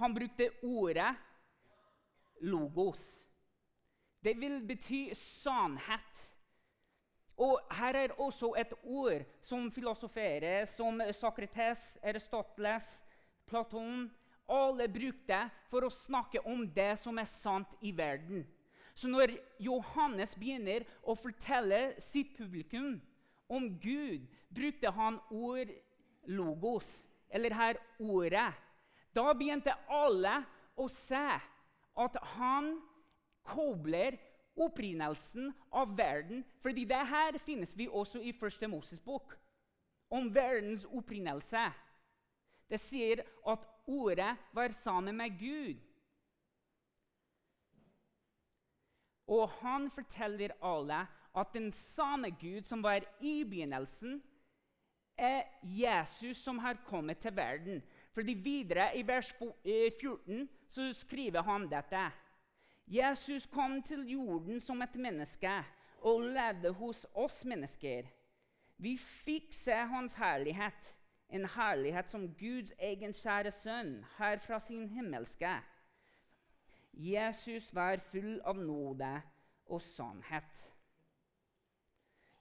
Han 0.00 0.14
brukte 0.16 0.48
ordet 0.62 1.12
logos. 2.44 3.02
Det 4.24 4.36
vil 4.40 4.60
bety 4.66 5.08
sannhet. 5.16 6.22
Og 7.36 7.58
her 7.74 7.96
er 7.98 8.14
også 8.20 8.52
et 8.58 8.72
ord 8.84 9.24
som 9.42 9.70
filosoferer, 9.72 10.64
som 10.70 11.00
Sokrates, 11.12 11.98
Aristoteles, 12.02 13.02
Platon 13.46 14.10
Alle 14.48 14.86
brukte 14.92 15.38
for 15.70 15.86
å 15.86 15.92
snakke 15.92 16.42
om 16.44 16.66
det 16.76 16.98
som 17.00 17.16
er 17.18 17.28
sant 17.28 17.70
i 17.80 17.94
verden. 17.96 18.44
Så 18.94 19.08
når 19.08 19.32
Johannes 19.58 20.34
begynner 20.38 20.84
å 21.02 21.16
fortelle 21.18 21.94
sitt 21.98 22.36
publikum 22.36 23.00
om 23.48 23.70
Gud, 23.80 24.28
brukte 24.52 24.92
han 24.94 25.16
ord 25.32 25.72
logos, 26.28 26.86
eller 27.32 27.56
her 27.56 27.80
ordet. 27.98 28.52
Da 29.16 29.32
begynte 29.34 29.74
alle 29.88 30.42
å 30.76 30.86
se 30.92 31.24
at 31.96 32.16
han 32.36 32.74
kobler 33.44 34.16
opprinnelsen 34.56 35.52
av 35.70 35.96
verden. 35.98 36.44
fordi 36.60 36.84
det 36.84 37.06
her 37.06 37.38
finnes 37.38 37.76
vi 37.76 37.88
også 37.88 38.20
i 38.20 38.32
Første 38.32 38.68
Moses 38.68 39.00
bok, 39.00 39.38
om 40.10 40.34
verdens 40.34 40.84
opprinnelse. 40.84 41.72
Det 42.70 42.80
sier 42.80 43.22
at 43.46 43.66
ordet 43.86 44.36
var 44.52 44.68
sammen 44.68 45.16
med 45.16 45.38
Gud. 45.38 45.76
Og 49.26 49.48
han 49.48 49.90
forteller 49.90 50.52
alle 50.62 51.06
at 51.34 51.52
den 51.52 51.72
samme 51.72 52.30
Gud 52.30 52.62
som 52.62 52.82
var 52.82 53.00
i 53.20 53.44
begynnelsen, 53.44 54.22
er 55.16 55.42
Jesus 55.62 56.36
som 56.36 56.58
har 56.58 56.74
kommet 56.86 57.18
til 57.18 57.36
verden. 57.36 57.82
Fordi 58.14 58.34
videre 58.34 58.92
i 58.96 59.02
vers 59.06 59.32
14 60.00 60.48
så 60.70 60.92
skriver 60.94 61.42
han 61.42 61.66
dette. 61.70 62.10
Jesus 62.86 63.46
kom 63.46 63.80
til 63.82 64.04
jorden 64.08 64.60
som 64.60 64.82
et 64.82 64.94
menneske 64.94 65.54
og 66.04 66.20
levde 66.20 66.70
hos 66.78 67.06
oss 67.14 67.44
mennesker. 67.44 68.06
Vi 68.76 68.96
fikk 68.98 69.52
se 69.54 69.74
hans 69.90 70.14
herlighet, 70.18 70.96
en 71.28 71.46
herlighet 71.56 72.10
som 72.10 72.28
Guds 72.38 72.74
egen 72.78 73.14
kjære 73.16 73.50
sønn 73.54 73.96
her 74.18 74.38
fra 74.38 74.60
sin 74.60 74.88
himmelske. 74.88 75.56
Jesus 76.92 77.72
var 77.74 78.02
full 78.12 78.38
av 78.44 78.60
nåde 78.60 79.10
og 79.66 79.82
sannhet. 79.82 80.68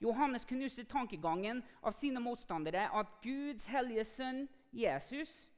Johannes 0.03 0.46
knuste 0.46 0.84
tankegangen 0.84 1.63
av 1.82 1.96
sine 1.96 2.20
motstandere 2.20 2.89
at 2.92 3.18
Guds 3.24 3.65
hellige 3.72 4.03
sønn 4.06 4.46
Jesus 4.75 5.52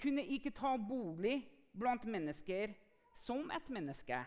kunne 0.00 0.24
ikke 0.24 0.52
ta 0.56 0.76
bolig 0.76 1.42
blant 1.76 2.04
mennesker 2.04 2.74
som 3.20 3.50
et 3.54 3.68
menneske. 3.72 4.18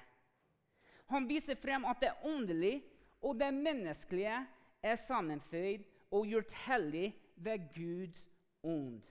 Han 1.12 1.28
viser 1.30 1.58
frem 1.60 1.86
at 1.86 2.02
det 2.02 2.14
åndelige 2.26 2.84
og 3.24 3.40
det 3.40 3.52
menneskelige 3.56 4.38
er 4.84 4.96
sammenføyd 5.00 5.84
og 6.12 6.28
gjort 6.30 6.54
hellig 6.66 7.14
ved 7.36 7.68
Guds 7.76 8.30
ånd. 8.64 9.02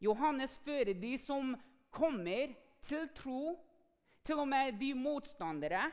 Johannes 0.00 0.56
fører 0.64 0.94
de 0.96 1.16
som 1.20 1.54
kommer 1.90 2.54
til 2.80 3.08
tro, 3.14 3.58
til 4.24 4.40
og 4.40 4.48
med 4.48 4.78
de 4.80 4.94
motstandere, 4.94 5.90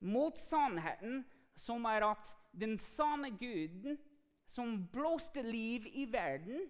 mot 0.00 0.38
sannheten, 0.38 1.24
som 1.58 1.84
er 1.90 2.06
at 2.12 2.30
den 2.54 2.78
samme 2.78 3.30
Guden 3.30 3.98
som 4.46 4.86
blåste 4.92 5.42
liv 5.42 5.86
i 5.90 6.06
verden, 6.12 6.68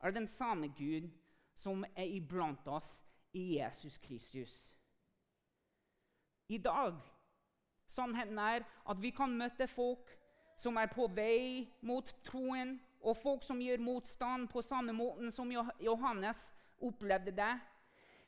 er 0.00 0.10
den 0.10 0.26
samme 0.26 0.68
Gud 0.68 1.10
som 1.54 1.84
er 1.96 2.08
iblant 2.08 2.66
oss 2.68 3.04
i 3.32 3.56
Jesus 3.58 3.98
Kristus. 3.98 4.76
I 6.48 6.58
dag 6.58 6.98
Sannheten 7.90 8.38
er 8.38 8.62
at 8.86 9.02
vi 9.02 9.10
kan 9.10 9.32
møte 9.34 9.66
folk 9.66 10.12
som 10.60 10.76
er 10.78 10.90
på 10.92 11.08
vei 11.16 11.66
mot 11.82 12.12
troen, 12.26 12.76
og 13.00 13.16
folk 13.16 13.42
som 13.42 13.60
gjør 13.64 13.80
motstand 13.82 14.48
på 14.52 14.62
samme 14.62 14.92
måten 14.92 15.32
som 15.32 15.50
Johannes 15.80 16.50
opplevde 16.84 17.32
det. 17.32 17.52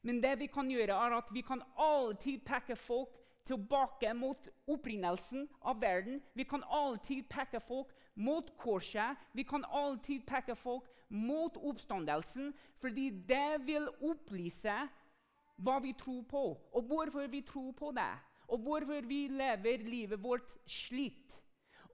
Men 0.03 0.23
det 0.23 0.39
vi 0.41 0.49
kan 0.51 0.71
gjøre, 0.71 0.97
er 0.97 1.19
at 1.19 1.29
vi 1.31 1.45
kan 1.47 1.63
alltid 1.77 2.41
peke 2.47 2.77
folk 2.77 3.19
tilbake 3.47 4.15
mot 4.15 4.49
opprinnelsen 4.67 5.47
av 5.61 5.83
verden. 5.83 6.23
Vi 6.35 6.47
kan 6.49 6.65
alltid 6.65 7.29
peke 7.31 7.61
folk 7.61 7.93
mot 8.15 8.51
korset. 8.59 9.19
Vi 9.33 9.45
kan 9.47 9.65
alltid 9.69 10.27
peke 10.27 10.57
folk 10.57 10.89
mot 11.13 11.57
oppstandelsen, 11.57 12.53
fordi 12.81 13.11
det 13.29 13.61
vil 13.67 13.89
opplyse 14.01 14.75
hva 15.63 15.77
vi 15.85 15.93
tror 15.99 16.23
på, 16.29 16.45
og 16.73 16.89
hvorfor 16.89 17.29
vi 17.31 17.43
tror 17.47 17.73
på 17.77 17.93
det, 17.95 18.13
og 18.49 18.65
hvorfor 18.65 19.05
vi 19.07 19.27
lever 19.29 19.85
livet 19.85 20.23
vårt 20.23 20.57
slitt. 20.67 21.37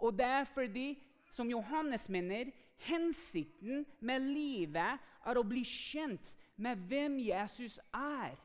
Og 0.01 0.15
det 0.19 0.27
er 0.27 0.45
fordi, 0.45 0.89
som 1.31 1.51
Johannes 1.51 2.09
mener, 2.09 2.51
hensikten 2.79 3.87
med 4.01 4.23
livet 4.23 5.03
er 5.27 5.39
å 5.39 5.47
bli 5.47 5.65
kjent 5.67 6.35
med 6.57 6.79
hvem 6.89 7.19
Jesus 7.19 7.79
er. 7.95 8.39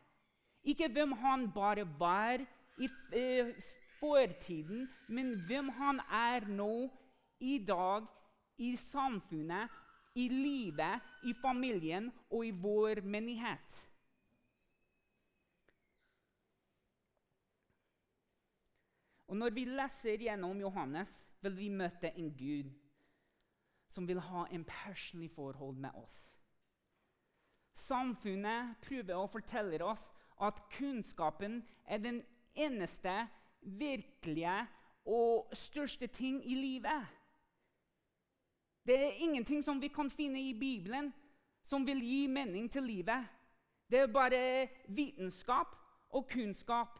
Ikke 0.63 0.89
hvem 0.89 1.13
han 1.21 1.49
bare 1.53 1.85
var 1.99 2.41
i 2.81 2.89
eh, 3.13 3.53
fortiden, 3.99 4.87
men 5.07 5.35
hvem 5.47 5.69
han 5.77 6.01
er 6.09 6.47
nå, 6.49 6.89
i 7.43 7.57
dag, 7.67 8.05
i 8.57 8.75
samfunnet, 8.79 9.69
i 10.15 10.27
livet, 10.29 11.01
i 11.23 11.33
familien 11.33 12.11
og 12.29 12.45
i 12.45 12.51
vår 12.51 13.01
menighet. 13.01 13.79
Og 19.27 19.37
Når 19.37 19.49
vi 19.49 19.65
leser 19.65 20.21
gjennom 20.21 20.59
Johannes, 20.61 21.29
vil 21.41 21.55
vi 21.57 21.69
møte 21.69 22.11
en 22.13 22.29
Gud 22.37 22.69
som 23.89 24.07
vil 24.07 24.19
ha 24.21 24.45
en 24.51 24.65
personlig 24.65 25.31
forhold 25.31 25.77
med 25.77 25.89
oss. 25.97 26.37
Samfunnet 27.73 28.77
prøver 28.85 29.17
å 29.17 29.29
fortelle 29.29 29.79
oss 29.85 30.11
at 30.41 30.61
kunnskapen 30.77 31.63
er 31.85 32.01
den 32.01 32.21
eneste 32.53 33.13
virkelige 33.61 34.55
og 35.05 35.49
største 35.57 36.07
ting 36.07 36.39
i 36.45 36.55
livet. 36.55 37.09
Det 38.83 38.95
er 38.99 39.21
ingenting 39.23 39.63
som 39.63 39.79
vi 39.79 39.87
kan 39.87 40.09
finne 40.11 40.41
i 40.41 40.53
Bibelen 40.53 41.11
som 41.63 41.85
vil 41.87 42.01
gi 42.03 42.27
mening 42.27 42.67
til 42.71 42.83
livet. 42.83 43.23
Det 43.87 43.99
er 43.99 44.11
bare 44.11 44.67
vitenskap 44.91 45.75
og 46.13 46.27
kunnskap, 46.29 46.99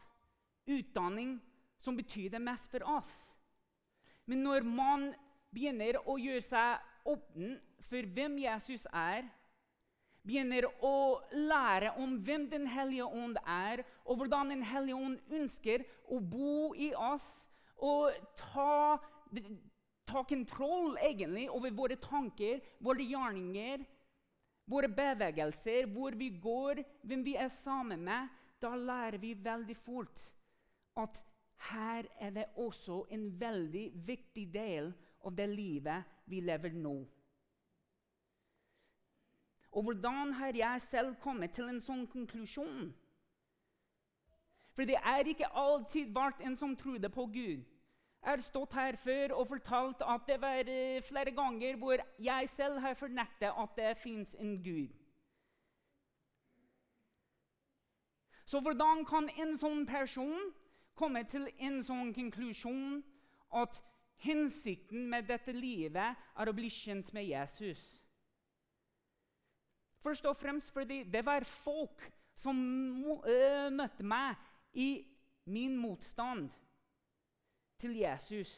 utdanning, 0.64 1.36
som 1.78 1.96
betyr 1.96 2.30
det 2.32 2.40
mest 2.40 2.70
for 2.72 2.86
oss. 2.88 3.14
Men 4.24 4.40
når 4.46 4.64
man 4.64 5.10
begynner 5.52 5.98
å 6.08 6.16
gjøre 6.16 6.44
seg 6.46 7.10
åpen 7.12 7.58
for 7.84 8.08
hvem 8.16 8.38
Jesus 8.40 8.86
er, 8.88 9.26
begynner 10.24 10.64
å 10.80 11.20
lære 11.36 11.92
om 12.00 12.16
hvem 12.24 12.48
Den 12.48 12.66
hellige 12.66 13.04
ånd 13.04 13.36
er, 13.44 13.84
og 14.08 14.22
hvordan 14.22 14.54
Den 14.54 14.64
hellige 14.64 14.96
ånd 14.96 15.18
ønsker 15.28 15.84
å 16.08 16.20
bo 16.20 16.72
i 16.72 16.94
oss 16.96 17.26
og 17.76 18.14
ta, 18.38 18.96
ta 20.06 20.24
kontroll 20.28 20.96
egentlig 21.02 21.48
over 21.50 21.74
våre 21.74 21.96
tanker, 22.00 22.60
våre 22.78 23.04
gjerninger, 23.04 23.84
våre 24.70 24.88
bevegelser, 24.88 25.86
hvor 25.92 26.16
vi 26.16 26.30
går, 26.40 26.82
hvem 27.02 27.24
vi 27.24 27.36
er 27.36 27.48
sammen 27.52 28.04
med, 28.04 28.28
da 28.60 28.74
lærer 28.76 29.18
vi 29.20 29.34
veldig 29.34 29.76
fort 29.76 30.28
at 30.96 31.20
her 31.70 32.06
er 32.20 32.30
det 32.30 32.46
også 32.60 33.04
en 33.10 33.28
veldig 33.40 33.90
viktig 34.06 34.46
del 34.54 34.92
av 35.24 35.34
det 35.36 35.48
livet 35.50 36.16
vi 36.30 36.40
lever 36.40 36.76
nå. 36.76 36.96
Og 39.74 39.82
hvordan 39.82 40.32
har 40.38 40.54
jeg 40.54 40.80
selv 40.80 41.16
kommet 41.20 41.52
til 41.56 41.68
en 41.68 41.80
sånn 41.82 42.04
konklusjon? 42.06 42.92
For 44.74 44.86
det 44.86 45.00
er 45.02 45.26
ikke 45.30 45.50
alltid 45.50 46.12
vært 46.14 46.42
en 46.46 46.56
som 46.58 46.76
trodde 46.78 47.10
på 47.10 47.26
Gud. 47.34 47.64
Jeg 48.24 48.30
har 48.32 48.40
stått 48.40 48.72
her 48.72 48.96
før 48.96 49.32
og 49.36 49.48
fortalt 49.48 50.00
at 50.00 50.22
det 50.26 50.38
var 50.40 50.68
eh, 50.72 51.02
flere 51.04 51.30
ganger 51.36 51.76
hvor 51.76 52.00
jeg 52.18 52.48
selv 52.48 52.78
har 52.80 52.94
fornektet 52.96 53.52
at 53.52 53.74
det 53.76 53.96
fins 54.00 54.32
en 54.40 54.62
Gud. 54.64 54.94
Så 58.44 58.60
hvordan 58.60 59.04
kan 59.04 59.28
en 59.28 59.52
sånn 59.60 59.84
person 59.86 60.40
komme 60.96 61.24
til 61.28 61.50
en 61.58 61.82
sånn 61.84 62.14
konklusjon 62.16 63.02
at 63.60 63.76
hensikten 64.24 65.04
med 65.12 65.28
dette 65.28 65.52
livet 65.52 66.16
er 66.16 66.48
å 66.48 66.56
bli 66.56 66.72
kjent 66.72 67.12
med 67.12 67.28
Jesus? 67.28 67.84
Først 70.00 70.24
og 70.24 70.36
fremst 70.40 70.72
fordi 70.72 71.02
det 71.04 71.26
var 71.28 71.44
folk 71.44 72.08
som 72.40 72.56
uh, 73.20 73.68
møtte 73.68 74.04
meg 74.04 74.40
i 74.72 75.04
min 75.44 75.76
motstand 75.76 76.48
til 77.78 77.96
Jesus. 77.98 78.52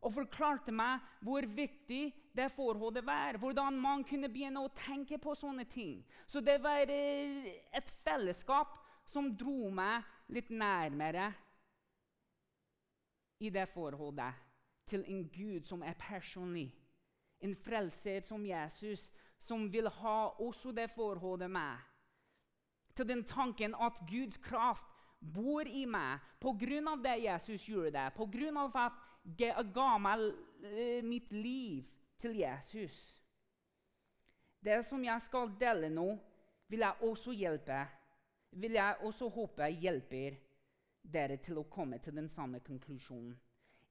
Og 0.00 0.14
forklarte 0.14 0.72
meg 0.72 1.02
hvor 1.26 1.46
viktig 1.46 2.12
det 2.36 2.50
forholdet 2.54 3.06
var. 3.06 3.38
Hvordan 3.38 3.80
man 3.82 4.04
kunne 4.06 4.30
begynne 4.30 4.62
å 4.62 4.72
tenke 4.74 5.18
på 5.18 5.34
sånne 5.34 5.66
ting. 5.70 6.04
Så 6.26 6.40
det 6.40 6.60
var 6.62 6.86
uh, 6.86 7.48
et 7.74 7.94
fellesskap 8.04 8.78
som 9.08 9.32
dro 9.36 9.70
meg 9.74 10.06
litt 10.34 10.50
nærmere 10.50 11.32
i 13.40 13.50
det 13.54 13.68
forholdet 13.70 14.44
til 14.88 15.04
en 15.08 15.24
Gud 15.32 15.64
som 15.68 15.82
er 15.82 15.96
personlig. 15.98 16.70
En 17.40 17.54
frelser 17.56 18.20
som 18.20 18.46
Jesus, 18.46 19.12
som 19.38 19.72
vil 19.72 19.88
ha 19.88 20.18
også 20.42 20.72
det 20.72 20.90
forholdet 20.90 21.50
med. 21.50 21.76
Til 22.94 23.08
den 23.08 23.24
tanken 23.24 23.74
at 23.74 24.00
Guds 24.10 24.36
kraft 24.36 24.86
bor 25.20 25.66
i 25.66 25.84
meg 25.86 26.20
pga. 26.40 26.96
det 27.02 27.16
Jesus 27.24 27.68
gjorde, 27.68 27.90
det, 27.90 28.12
pga. 28.14 28.86
at 28.86 28.92
jeg 29.38 29.70
ga 29.74 29.98
meg 29.98 30.32
eh, 30.64 31.04
mitt 31.04 31.32
liv 31.32 31.84
til 32.18 32.36
Jesus. 32.36 33.22
Det 34.60 34.84
som 34.84 35.04
jeg 35.04 35.20
skal 35.22 35.52
dele 35.60 35.88
nå, 35.90 36.18
vil 36.68 36.80
jeg 36.80 36.94
også 37.02 37.32
hjelpe 37.32 37.86
vil 38.50 38.72
jeg 38.72 38.96
også 39.00 39.28
håpe 39.28 39.68
hjelper 39.80 40.38
dere 41.02 41.36
til 41.42 41.60
å 41.60 41.68
komme 41.70 41.98
til 42.02 42.16
den 42.16 42.28
samme 42.28 42.60
konklusjonen. 42.64 43.36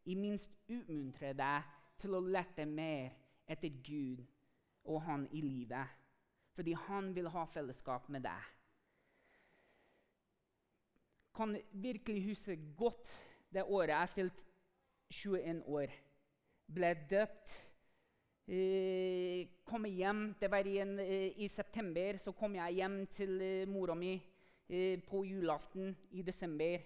I 0.07 0.15
minst 0.15 0.51
utmuntre 0.71 1.33
deg 1.35 1.63
til 1.99 2.15
å 2.15 2.23
lette 2.23 2.65
mer 2.65 3.11
etter 3.47 3.73
Gud 3.83 4.23
og 4.87 5.01
Han 5.03 5.25
i 5.35 5.41
livet, 5.41 5.87
fordi 6.55 6.73
Han 6.87 7.13
vil 7.15 7.27
ha 7.33 7.45
fellesskap 7.45 8.07
med 8.09 8.23
deg. 8.23 8.56
Kan 11.37 11.53
virkelig 11.71 12.23
huske 12.31 12.55
godt 12.77 13.11
det 13.53 13.63
året 13.63 13.93
jeg 13.93 14.09
fylte 14.09 14.43
21 15.13 15.63
år. 15.69 15.91
Ble 16.73 16.89
døpt. 17.09 17.53
Eh, 18.47 19.47
kom 19.63 19.85
hjem, 19.85 20.35
Det 20.39 20.49
var 20.51 20.65
i, 20.65 20.77
eh, 20.79 21.33
i 21.37 21.47
september. 21.47 22.17
Så 22.17 22.31
kom 22.31 22.55
jeg 22.55 22.73
hjem 22.73 23.05
til 23.07 23.41
eh, 23.41 23.67
mora 23.67 23.95
mi 23.95 24.21
på 25.07 25.23
julaften 25.23 25.95
i 26.11 26.21
desember. 26.21 26.81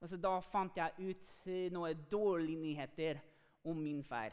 Altså, 0.00 0.16
da 0.16 0.40
fant 0.40 0.76
jeg 0.76 0.92
ut 0.98 1.46
noen 1.72 2.04
dårlige 2.10 2.60
nyheter 2.60 3.18
om 3.64 3.76
min 3.76 4.04
far. 4.04 4.30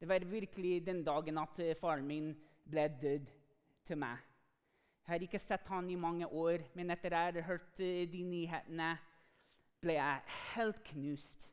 Det 0.00 0.08
var 0.08 0.24
virkelig 0.24 0.86
den 0.86 1.04
dagen 1.04 1.38
at 1.38 1.60
faren 1.76 2.06
min 2.06 2.32
ble 2.64 2.88
død 3.02 3.26
til 3.84 3.98
meg. 3.98 4.29
Jeg 5.10 5.18
har 5.18 5.22
ikke 5.26 5.38
sett 5.42 5.66
han 5.66 5.88
i 5.90 5.96
mange 5.98 6.26
år, 6.26 6.62
men 6.78 6.92
etter 6.94 7.10
jeg 7.10 7.26
hadde 7.26 7.42
hørt 7.42 7.80
de 8.12 8.20
nyhetene, 8.22 8.92
ble 9.82 9.96
jeg 9.96 10.20
helt 10.52 10.78
knust. 10.86 11.48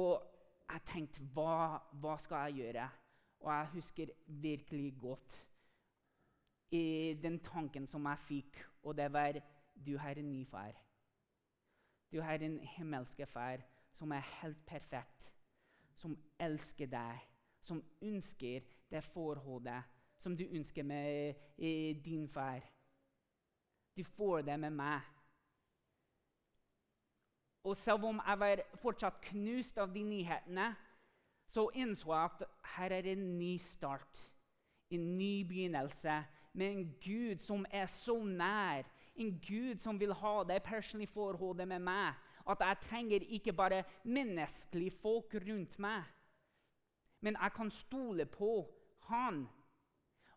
Og 0.00 0.14
jeg 0.64 0.80
tenkte 0.88 1.26
hva, 1.34 1.76
hva 2.00 2.14
skal 2.24 2.46
jeg 2.48 2.62
gjøre? 2.62 2.86
Og 3.44 3.52
jeg 3.52 3.68
husker 3.74 4.14
virkelig 4.46 4.94
godt 5.04 5.36
i 6.72 6.82
den 7.20 7.36
tanken 7.44 7.84
som 7.84 8.08
jeg 8.08 8.24
fikk, 8.30 8.64
og 8.80 8.96
det 8.96 9.12
var 9.12 9.42
du 9.76 9.92
har 10.00 10.16
en 10.16 10.32
ny 10.32 10.40
far. 10.48 10.72
Du 12.08 12.22
har 12.24 12.40
en 12.40 12.56
himmelske 12.78 13.28
far 13.28 13.60
som 13.92 14.16
er 14.16 14.24
helt 14.40 14.64
perfekt, 14.64 15.28
som 15.92 16.16
elsker 16.40 16.88
deg, 16.88 17.20
som 17.60 17.84
ønsker 18.00 18.64
det 18.88 19.04
forholdet 19.12 19.99
som 20.20 20.36
du 20.36 20.44
ønsker 20.44 20.84
med 20.86 21.34
i 21.58 21.92
din 22.04 22.28
far. 22.28 22.60
Du 23.96 24.04
får 24.04 24.42
det 24.42 24.58
med 24.60 24.70
meg. 24.70 25.00
Og 27.64 27.76
selv 27.76 28.04
om 28.04 28.20
jeg 28.26 28.40
var 28.40 28.62
fortsatt 28.80 29.20
knust 29.20 29.78
av 29.78 29.92
de 29.92 30.02
nyhetene, 30.04 30.70
så 31.50 31.66
innså 31.74 32.12
jeg 32.14 32.30
at 32.30 32.44
her 32.76 32.94
er 33.00 33.08
en 33.12 33.24
ny 33.38 33.56
start, 33.58 34.30
en 34.90 35.18
ny 35.18 35.42
begynnelse 35.48 36.22
med 36.52 36.72
en 36.72 36.94
Gud 37.04 37.42
som 37.42 37.66
er 37.70 37.86
så 37.86 38.16
nær. 38.24 38.86
En 39.14 39.40
Gud 39.48 39.78
som 39.78 40.00
vil 40.00 40.12
ha 40.12 40.44
det 40.48 40.62
personlige 40.62 41.12
forholdet 41.12 41.68
med 41.68 41.82
meg. 41.84 42.14
At 42.48 42.60
jeg 42.60 42.76
trenger 42.80 43.26
ikke 43.28 43.52
bare 43.52 43.84
menneskelige 44.04 44.90
folk 45.02 45.34
rundt 45.34 45.78
meg. 45.78 46.02
Men 47.20 47.36
jeg 47.42 47.52
kan 47.52 47.70
stole 47.70 48.26
på 48.26 48.64
han. 49.10 49.48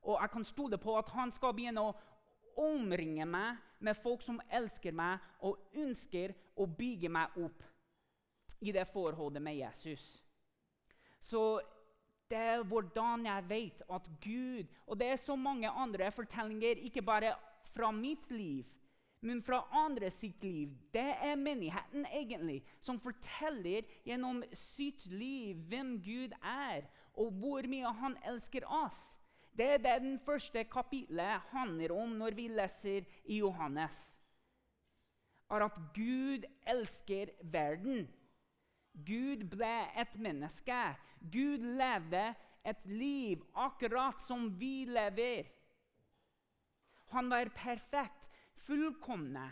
Og 0.04 0.18
jeg 0.20 0.32
kan 0.34 0.44
stole 0.44 0.78
på 0.78 0.98
at 1.00 1.12
han 1.16 1.32
skal 1.32 1.54
begynne 1.56 1.84
å 1.84 1.94
omringe 2.60 3.26
meg 3.26 3.62
med 3.84 3.98
folk 3.98 4.22
som 4.24 4.42
elsker 4.54 4.96
meg 4.96 5.22
og 5.44 5.60
ønsker 5.80 6.34
å 6.60 6.68
bygge 6.70 7.10
meg 7.12 7.38
opp 7.42 7.64
i 8.64 8.72
det 8.72 8.86
forholdet 8.92 9.44
med 9.44 9.58
Jesus. 9.58 10.04
Så 11.20 11.62
det 12.30 12.40
er 12.40 12.64
hvordan 12.68 13.26
jeg 13.28 13.50
vet 13.50 13.82
at 13.92 14.08
Gud 14.24 14.70
Og 14.88 14.98
det 15.00 15.08
er 15.12 15.20
så 15.22 15.36
mange 15.36 15.70
andre 15.70 16.12
fortellinger, 16.12 16.80
ikke 16.88 17.02
bare 17.02 17.36
fra 17.74 17.92
mitt 17.92 18.32
liv, 18.32 18.66
men 19.22 19.42
fra 19.42 19.64
andre 19.72 20.10
sitt 20.12 20.44
liv. 20.44 20.70
Det 20.94 21.14
er 21.24 21.40
menigheten 21.40 22.06
egentlig, 22.06 22.62
som 22.82 23.00
forteller 23.00 23.88
gjennom 24.06 24.44
sitt 24.54 25.06
liv 25.12 25.58
hvem 25.70 25.96
Gud 26.04 26.36
er, 26.44 26.86
og 27.14 27.32
hvor 27.40 27.66
mye 27.70 27.94
han 28.02 28.18
elsker 28.28 28.68
oss. 28.68 29.00
Det 29.58 29.68
er 29.76 29.78
det 29.78 30.00
den 30.02 30.20
første 30.20 30.64
kapitlet 30.66 31.42
handler 31.54 31.94
om 31.94 32.16
når 32.18 32.34
vi 32.38 32.48
leser 32.50 33.06
i 33.26 33.38
Johannes. 33.38 33.98
Er 35.50 35.68
at 35.68 35.78
Gud 35.94 36.46
elsker 36.68 37.30
verden. 37.44 38.08
Gud 39.06 39.46
ble 39.50 39.76
et 40.02 40.16
menneske. 40.18 40.80
Gud 41.22 41.62
levde 41.78 42.24
et 42.66 42.86
liv 42.90 43.44
akkurat 43.54 44.22
som 44.26 44.48
vi 44.60 44.86
lever. 44.90 45.52
Han 47.14 47.30
var 47.30 47.52
perfekt, 47.54 48.30
fullkomne. 48.66 49.52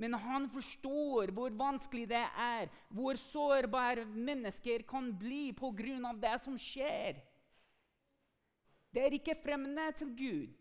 Men 0.00 0.16
han 0.18 0.48
forstår 0.50 1.30
hvor 1.36 1.52
vanskelig 1.54 2.08
det 2.10 2.24
er, 2.40 2.70
hvor 2.88 3.18
sårbare 3.20 4.04
mennesker 4.04 4.82
kan 4.88 5.12
bli 5.18 5.52
pga. 5.52 6.12
det 6.16 6.40
som 6.40 6.58
skjer. 6.58 7.20
Det 8.94 9.02
er 9.02 9.16
ikke 9.16 9.34
fremmede 9.42 9.92
til 9.98 10.12
Gud. 10.14 10.52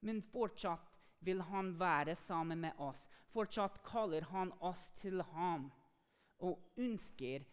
Men 0.00 0.22
fortsatt 0.32 0.88
vil 1.20 1.42
han 1.44 1.74
være 1.80 2.14
sammen 2.18 2.62
med 2.64 2.78
oss. 2.80 3.04
Fortsatt 3.32 3.82
kaller 3.84 4.24
han 4.32 4.52
oss 4.60 4.88
til 4.96 5.22
ham 5.34 5.68
og 6.42 6.72
ønsker 6.80 7.44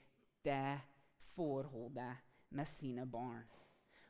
det 0.46 0.80
forholdet 1.36 2.24
med 2.50 2.66
sine 2.66 3.06
barn. 3.06 3.44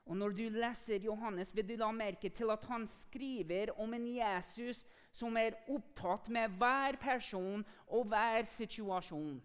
Og 0.05 0.17
Når 0.17 0.29
du 0.29 0.45
leser 0.49 1.03
Johannes, 1.05 1.51
vil 1.55 1.67
du 1.69 1.75
la 1.77 1.91
merke 1.91 2.29
til 2.29 2.49
at 2.49 2.63
han 2.65 2.87
skriver 2.87 3.73
om 3.77 3.93
en 3.93 4.07
Jesus 4.07 4.85
som 5.13 5.37
er 5.37 5.57
opptatt 5.69 6.29
med 6.33 6.55
hver 6.57 6.97
person 7.01 7.65
og 7.87 8.07
hver 8.09 8.43
situasjon. 8.49 9.37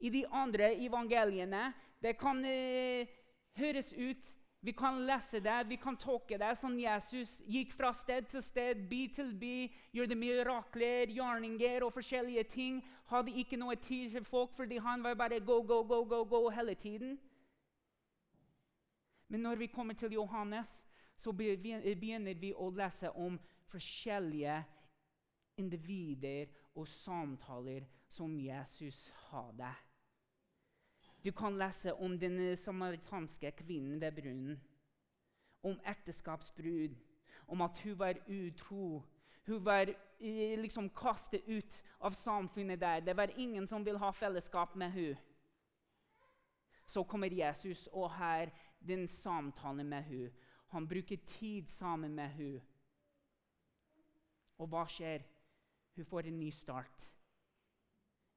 I 0.00 0.10
de 0.10 0.24
andre 0.26 0.72
evangeliene 0.74 1.68
det 2.02 2.16
kan 2.18 2.42
eh, 2.44 3.06
høres 3.58 3.92
ut 3.92 4.32
vi 4.64 4.72
kan 4.72 5.00
lese 5.06 5.40
det, 5.42 5.64
vi 5.68 5.76
kan 5.76 5.96
tolke 5.98 6.36
det 6.38 6.52
som 6.54 6.76
Jesus 6.78 7.40
gikk 7.50 7.72
fra 7.74 7.88
sted 7.92 8.28
til 8.30 8.42
sted, 8.42 8.84
by 8.86 9.00
til 9.10 9.32
by, 9.34 9.66
gjorde 9.90 10.14
mirakler, 10.14 11.10
gjerninger 11.10 11.82
og 11.82 11.90
forskjellige 11.96 12.44
ting. 12.44 12.78
Hadde 13.10 13.34
ikke 13.42 13.58
noe 13.58 13.74
tid 13.74 14.14
til 14.14 14.24
folk 14.24 14.54
fordi 14.54 14.78
han 14.78 15.02
var 15.02 15.18
bare 15.18 15.40
go, 15.40 15.58
go, 15.66 15.82
go, 15.82 16.04
go, 16.06 16.22
go 16.24 16.48
hele 16.54 16.74
tiden. 16.74 17.18
Men 19.28 19.40
når 19.40 19.54
vi 19.56 19.66
kommer 19.66 19.94
til 19.94 20.12
Johannes, 20.12 20.86
så 21.16 21.32
begynner 21.32 22.34
vi 22.38 22.54
å 22.54 22.70
lese 22.70 23.10
om 23.10 23.40
forskjellige 23.66 24.60
individer 25.58 26.46
og 26.76 26.86
samtaler 26.88 27.82
som 28.06 28.38
Jesus 28.38 29.08
hadde. 29.32 29.74
Du 31.24 31.32
kan 31.32 31.58
lese 31.58 31.94
om 31.94 32.18
den 32.18 32.56
samaritanske 32.56 33.50
kvinnen 33.50 34.00
ved 34.00 34.12
brunnen. 34.12 34.60
Om 35.62 35.80
ekteskapsbrud, 35.86 36.96
om 37.46 37.60
at 37.62 37.78
hun 37.78 37.98
var 37.98 38.18
utro. 38.28 39.02
Hun 39.46 39.64
var 39.64 39.94
eh, 40.20 40.58
liksom 40.58 40.90
kastet 40.90 41.42
ut 41.46 41.84
av 42.00 42.10
samfunnet 42.10 42.80
der. 42.80 43.00
Det 43.00 43.16
var 43.16 43.30
ingen 43.36 43.66
som 43.66 43.84
ville 43.84 43.98
ha 43.98 44.10
fellesskap 44.10 44.74
med 44.76 44.92
hun. 44.92 45.16
Så 46.86 47.04
kommer 47.04 47.28
Jesus 47.28 47.88
og 47.92 48.10
har 48.10 48.50
den 48.80 49.08
samtalen 49.08 49.88
med 49.88 50.02
hun. 50.02 50.30
Han 50.66 50.88
bruker 50.88 51.16
tid 51.16 51.68
sammen 51.68 52.14
med 52.14 52.30
hun. 52.30 52.60
Og 54.58 54.68
hva 54.68 54.86
skjer? 54.88 55.22
Hun 55.96 56.04
får 56.04 56.26
en 56.26 56.38
ny 56.38 56.50
start. 56.50 57.08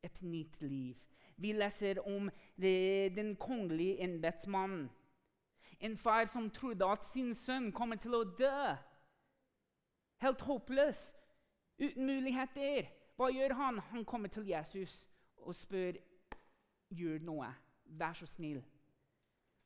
Et 0.03 0.21
nytt 0.21 0.61
liv. 0.61 0.97
Vi 1.35 1.51
leser 1.53 1.99
om 2.07 2.29
det, 2.55 3.15
den 3.15 3.35
kongelige 3.35 4.03
embetsmannen. 4.03 4.89
En 5.79 5.97
far 5.97 6.25
som 6.25 6.49
trodde 6.49 6.87
at 6.87 7.03
sin 7.03 7.33
sønn 7.35 7.71
kommer 7.75 7.99
til 7.99 8.15
å 8.15 8.23
dø. 8.23 8.75
Helt 10.23 10.41
håpløs, 10.47 11.01
uten 11.79 12.07
muligheter. 12.07 12.87
Hva 13.15 13.27
gjør 13.31 13.55
han? 13.59 13.81
Han 13.91 14.05
kommer 14.07 14.31
til 14.31 14.47
Jesus 14.47 15.05
og 15.43 15.55
spør 15.55 15.99
gjør 16.95 17.19
noe. 17.27 17.51
Vær 17.85 18.15
så 18.15 18.27
snill. 18.29 18.63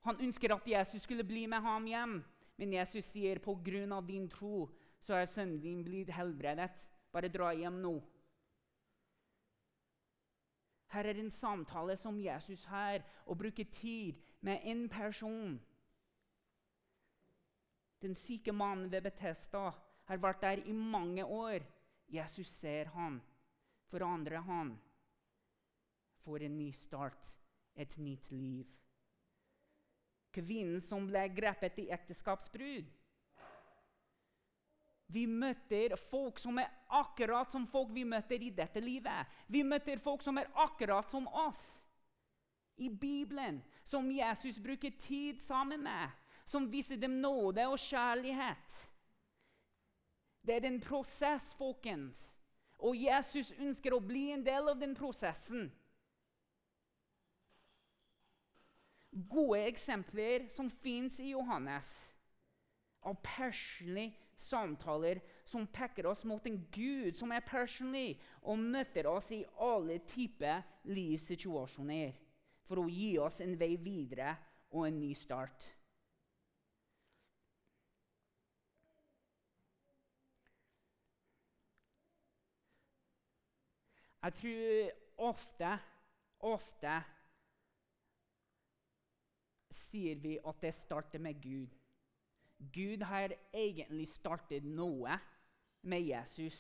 Han 0.07 0.19
ønsker 0.23 0.53
at 0.55 0.67
Jesus 0.67 1.03
skulle 1.03 1.23
bli 1.27 1.45
med 1.47 1.61
ham 1.61 1.85
hjem, 1.87 2.19
men 2.57 2.73
Jesus 2.73 3.05
sier 3.05 3.39
på 3.43 3.55
grunn 3.63 3.93
av 3.95 4.07
din 4.07 4.27
tro 4.31 4.69
så 5.03 5.15
er 5.15 5.29
sønnen 5.29 5.59
din 5.61 5.83
blitt 5.83 6.11
helbredet. 6.11 6.87
Bare 7.11 7.31
dra 7.31 7.51
hjem 7.55 7.79
nå. 7.83 7.93
Her 10.89 11.05
er 11.05 11.19
en 11.19 11.31
samtale 11.31 11.95
som 11.97 12.19
Jesus 12.19 12.63
har, 12.65 13.03
og 13.25 13.37
bruke 13.37 13.63
tid 13.63 14.13
med 14.41 14.59
en 14.63 14.87
person. 14.89 15.59
Den 18.01 18.15
syke 18.15 18.51
mannen 18.51 18.91
ved 18.91 19.01
Betesta 19.01 19.69
har 20.05 20.17
vært 20.17 20.41
der 20.41 20.63
i 20.65 20.71
mange 20.71 21.25
år. 21.25 21.65
Jesus 22.09 22.47
ser 22.47 22.89
han, 22.95 23.19
forandrer 23.91 24.41
han, 24.41 24.79
får 26.23 26.45
en 26.47 26.57
ny 26.57 26.71
start, 26.71 27.33
et 27.75 27.97
nytt 27.97 28.31
liv. 28.31 28.65
Kvinnen 30.33 30.81
som 30.81 31.05
ble 31.09 31.27
grepet 31.33 31.77
i 31.83 31.89
ekteskapsbrudd. 31.93 32.89
Vi 35.09 35.25
møter 35.25 35.95
folk 35.97 36.37
som 36.37 36.59
er 36.61 36.69
akkurat 36.93 37.49
som 37.49 37.65
folk 37.67 37.89
vi 37.95 38.03
møter 38.05 38.43
i 38.45 38.51
dette 38.53 38.81
livet. 38.83 39.25
Vi 39.49 39.63
møter 39.65 39.97
folk 40.01 40.21
som 40.21 40.37
er 40.37 40.49
akkurat 40.53 41.09
som 41.09 41.25
oss 41.27 41.79
i 42.77 42.89
Bibelen, 42.89 43.63
som 43.83 44.11
Jesus 44.11 44.59
bruker 44.61 44.93
tid 45.01 45.41
sammen 45.41 45.81
med, 45.83 46.13
som 46.45 46.69
viser 46.71 47.01
dem 47.01 47.17
nåde 47.21 47.65
og 47.67 47.81
kjærlighet. 47.81 48.77
Det 50.45 50.55
er 50.55 50.69
en 50.69 50.79
prosess, 50.81 51.51
folkens. 51.57 52.29
Og 52.79 52.95
Jesus 52.95 53.51
ønsker 53.57 53.97
å 53.97 53.99
bli 53.99 54.29
en 54.31 54.45
del 54.45 54.69
av 54.71 54.79
den 54.79 54.93
prosessen. 54.95 55.67
Gode 59.09 59.65
eksempler 59.67 60.47
som 60.53 60.69
fins 60.69 61.17
i 61.19 61.33
Johannes, 61.33 61.89
av 63.01 63.17
personlige 63.25 64.28
samtaler 64.39 65.19
som 65.47 65.67
peker 65.67 66.07
oss 66.09 66.23
mot 66.27 66.45
en 66.47 66.59
Gud 66.71 67.17
som 67.19 67.31
er 67.35 67.45
personlig, 67.45 68.19
og 68.41 68.59
møter 68.59 69.09
oss 69.11 69.31
i 69.35 69.43
alle 69.59 69.99
typer 70.09 70.63
livssituasjoner 70.89 72.15
for 72.69 72.83
å 72.83 72.89
gi 72.89 73.17
oss 73.19 73.41
en 73.43 73.57
vei 73.59 73.75
videre 73.81 74.35
og 74.71 74.87
en 74.87 74.99
ny 75.01 75.13
start. 75.17 75.73
Jeg 84.19 84.35
tror 84.35 85.29
ofte, 85.29 85.69
ofte 86.43 86.95
sier 89.71 90.19
vi 90.19 90.35
at 90.43 90.59
det 90.61 90.73
starter 90.75 91.23
med 91.23 91.39
Gud. 91.41 91.78
Gud 92.59 93.03
har 93.07 93.33
egentlig 93.53 94.07
startet 94.11 94.65
noe 94.67 95.15
med 95.81 96.03
Jesus, 96.03 96.57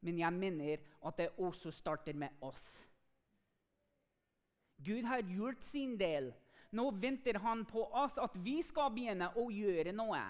men 0.00 0.18
jeg 0.18 0.32
mener 0.32 0.82
at 1.02 1.18
det 1.18 1.32
også 1.42 1.72
starter 1.74 2.14
med 2.14 2.30
oss. 2.40 2.88
Gud 4.84 5.02
har 5.04 5.22
gjort 5.26 5.62
sin 5.64 5.96
del. 5.98 6.30
Nå 6.74 6.90
venter 6.90 7.38
han 7.38 7.64
på 7.66 7.84
oss 7.94 8.18
at 8.18 8.34
vi 8.42 8.60
skal 8.62 8.92
begynne 8.94 9.30
å 9.38 9.48
gjøre 9.50 9.94
noe. 9.94 10.22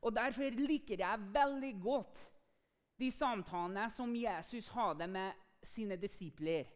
Og 0.00 0.14
Derfor 0.16 0.54
liker 0.56 1.02
jeg 1.02 1.30
veldig 1.34 1.72
godt 1.82 2.22
de 3.00 3.10
samtalene 3.12 3.88
som 3.92 4.12
Jesus 4.16 4.68
hadde 4.74 5.06
med 5.10 5.36
sine 5.62 5.96
disipler. 6.00 6.68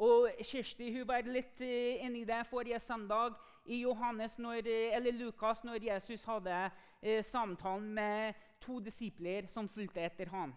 Og 0.00 0.30
Kirsti 0.40 0.88
hun 0.94 1.04
var 1.08 1.26
litt 1.28 1.60
uh, 1.60 2.04
inni 2.06 2.22
det 2.24 2.40
forrige 2.48 2.78
søndag 2.80 3.36
i 3.68 3.82
Johannes 3.82 4.38
når, 4.40 4.64
eh, 4.64 4.94
eller 4.96 5.12
Lukas 5.12 5.60
når 5.64 5.84
Jesus 5.84 6.24
hadde 6.24 6.56
uh, 6.56 7.20
samtalen 7.26 7.90
med 7.98 8.38
to 8.64 8.78
disipler 8.80 9.48
som 9.48 9.68
fulgte 9.68 10.00
etter 10.00 10.32
ham. 10.32 10.54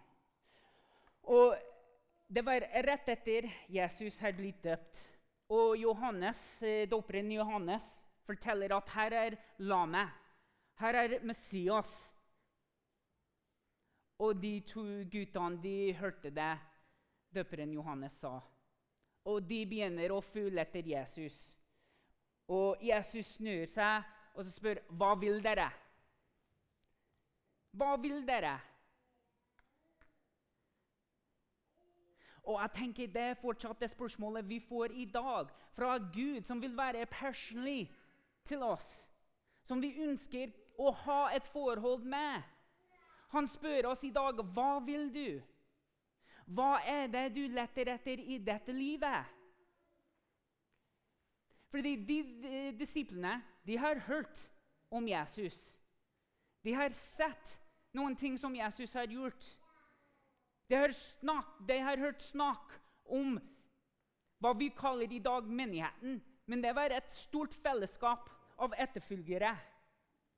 Og 1.23 1.55
Det 2.33 2.41
var 2.41 2.63
rett 2.87 3.09
etter 3.11 3.45
Jesus 3.69 4.15
hadde 4.23 4.39
blitt 4.39 4.63
døpt. 4.63 5.01
Og 5.53 5.75
Johannes, 5.77 6.63
Dåperen 6.89 7.29
Johannes 7.31 8.01
forteller 8.25 8.73
at 8.73 8.89
her 8.89 9.13
er 9.13 9.35
lammet. 9.59 10.09
Her 10.79 10.97
er 11.03 11.19
Messias. 11.21 11.91
Og 14.17 14.41
de 14.41 14.55
to 14.65 15.03
guttene 15.11 15.61
de 15.61 15.93
hørte 15.99 16.31
det 16.33 16.55
døperen 17.35 17.75
Johannes 17.75 18.17
sa 18.23 18.39
og 19.25 19.47
de 19.47 19.61
begynner 19.65 20.11
å 20.11 20.21
følge 20.21 20.61
etter 20.61 20.87
Jesus. 20.87 21.37
Og 22.51 22.81
Jesus 22.83 23.35
snur 23.37 23.65
seg 23.71 24.03
og 24.33 24.45
spør, 24.45 24.81
'Hva 24.89 25.15
vil 25.19 25.43
dere?' 25.43 25.71
Hva 27.73 27.95
vil 28.01 28.27
dere? 28.27 28.59
Og 32.43 32.61
jeg 32.61 32.71
tenker 32.75 33.07
Det 33.07 33.21
er 33.21 33.33
fortsatt 33.33 33.79
det 33.79 33.89
spørsmålet 33.89 34.49
vi 34.49 34.59
får 34.59 34.91
i 34.91 35.05
dag 35.05 35.49
fra 35.73 35.97
Gud, 35.97 36.43
som 36.43 36.61
vil 36.61 36.77
være 36.77 37.05
personlig 37.05 37.91
til 38.43 38.63
oss. 38.63 39.09
Som 39.63 39.81
vi 39.81 39.95
ønsker 40.03 40.51
å 40.77 40.91
ha 40.91 41.29
et 41.35 41.47
forhold 41.47 42.03
med. 42.03 42.43
Han 43.29 43.47
spør 43.47 43.87
oss 43.87 44.03
i 44.03 44.09
dag, 44.09 44.35
'Hva 44.35 44.85
vil 44.85 45.13
du?' 45.13 45.52
Hva 46.45 46.81
er 46.85 47.07
det 47.11 47.29
du 47.35 47.45
leter 47.51 47.93
etter 47.93 48.19
i 48.19 48.37
dette 48.43 48.73
livet? 48.75 49.29
Fordi 51.73 51.95
de, 52.05 52.17
de 52.43 52.63
disiplene 52.77 53.39
de 53.65 53.77
har 53.79 54.03
hørt 54.07 54.41
om 54.93 55.07
Jesus. 55.07 55.57
De 56.63 56.75
har 56.77 56.93
sett 56.95 57.55
noen 57.95 58.15
ting 58.15 58.37
som 58.37 58.55
Jesus 58.55 58.93
har 58.93 59.09
gjort. 59.09 59.47
De 60.69 60.77
har, 60.77 60.93
snak, 60.95 61.57
de 61.67 61.79
har 61.81 61.97
hørt 62.01 62.21
snakk 62.21 62.75
om 63.05 63.39
hva 64.43 64.53
vi 64.59 64.69
kaller 64.75 65.11
i 65.11 65.21
dag 65.23 65.47
menigheten. 65.47 66.19
Men 66.45 66.63
det 66.63 66.75
var 66.75 66.91
et 66.91 67.11
stort 67.15 67.55
fellesskap 67.63 68.29
av 68.61 68.75
etterfølgere 68.77 69.55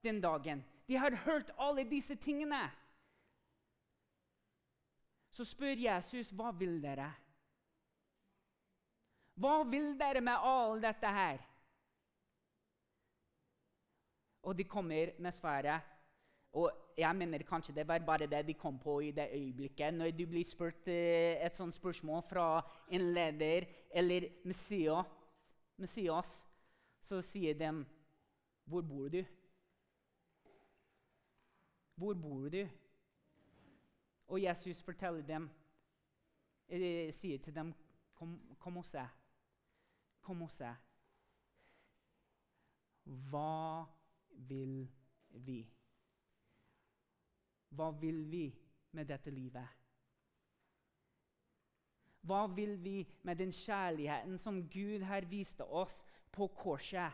den 0.06 0.22
dagen. 0.22 0.63
De 0.88 0.98
har 1.02 1.18
hørt 1.26 1.52
alle 1.58 1.86
disse 1.89 2.15
tingene 2.22 2.62
så 5.36 5.43
spør 5.43 5.76
Jesus, 5.76 6.32
'Hva 6.32 6.52
vil 6.52 6.82
dere?' 6.82 7.13
Hva 9.36 9.63
vil 9.67 9.98
dere 10.00 10.21
med 10.24 10.45
all 10.48 10.80
dette 10.82 11.08
her? 11.12 11.41
Og 14.48 14.58
de 14.58 14.63
kommer 14.63 15.12
med 15.19 15.34
svaret. 15.34 15.82
Og 16.54 16.71
jeg 16.98 17.15
mener 17.15 17.43
kanskje 17.43 17.76
det 17.76 17.88
var 17.88 18.00
bare 18.00 18.30
det 18.32 18.48
de 18.48 18.54
kom 18.54 18.80
på 18.80 19.00
i 19.00 19.12
det 19.12 19.28
øyeblikket. 19.34 19.93
Når 19.93 20.12
du 20.12 20.26
blir 20.26 20.45
spurt 20.48 20.88
eh, 20.88 21.45
et 21.45 21.56
sånt 21.56 21.76
spørsmål 21.76 22.24
fra 22.30 22.62
en 22.88 23.13
leder 23.13 23.67
eller 23.91 24.30
Messias, 24.45 25.06
Messias 25.78 26.45
så 27.02 27.21
sier 27.21 27.54
de 27.54 27.86
'Hvor 28.65 28.82
bor 28.82 29.10
du?' 29.10 29.26
Hvor 31.95 32.13
bor 32.13 32.50
du? 32.50 32.67
Og 34.28 34.42
Jesus 34.44 34.82
forteller 34.82 35.22
dem, 35.22 35.50
sier 37.12 37.38
til 37.38 37.56
dem, 37.56 37.74
'Kom, 38.16 38.56
kom 38.60 38.78
og 38.78 38.86
se.' 38.86 39.10
Kom 40.22 40.42
og 40.42 40.52
se. 40.52 40.76
Hva 43.04 43.86
vil 44.30 44.88
vi? 45.30 45.60
Hva 47.70 47.92
vil 47.92 48.32
vi 48.32 48.46
med 48.92 49.06
dette 49.06 49.30
livet? 49.30 49.68
Hva 52.26 52.48
vil 52.48 52.84
vi 52.84 53.04
med 53.22 53.36
den 53.36 53.52
kjærligheten 53.52 54.38
som 54.38 54.64
Gud 54.70 55.06
her 55.06 55.28
viste 55.30 55.66
oss 55.66 56.00
på 56.32 56.48
korset? 56.48 57.14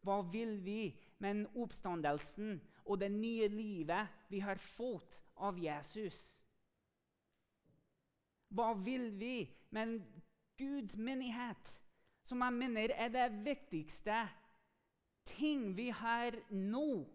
Hva 0.00 0.20
vil 0.32 0.60
vi 0.64 0.94
med 1.18 1.34
den 1.34 1.46
oppstandelsen 1.58 2.60
og 2.84 3.00
det 3.00 3.10
nye 3.10 3.48
livet 3.48 4.08
vi 4.30 4.40
har 4.40 4.56
fått 4.56 5.22
av 5.34 5.58
Jesus. 5.58 6.18
Hva 8.54 8.72
vil 8.74 9.10
vi 9.18 9.34
med 9.74 9.98
Guds 10.58 10.96
menighet, 10.96 11.76
som 12.26 12.42
jeg 12.44 12.54
mener 12.54 12.94
er 12.94 13.10
det 13.10 13.28
viktigste 13.44 14.22
ting 15.30 15.70
vi 15.74 15.88
har 15.94 16.36
nå, 16.50 17.06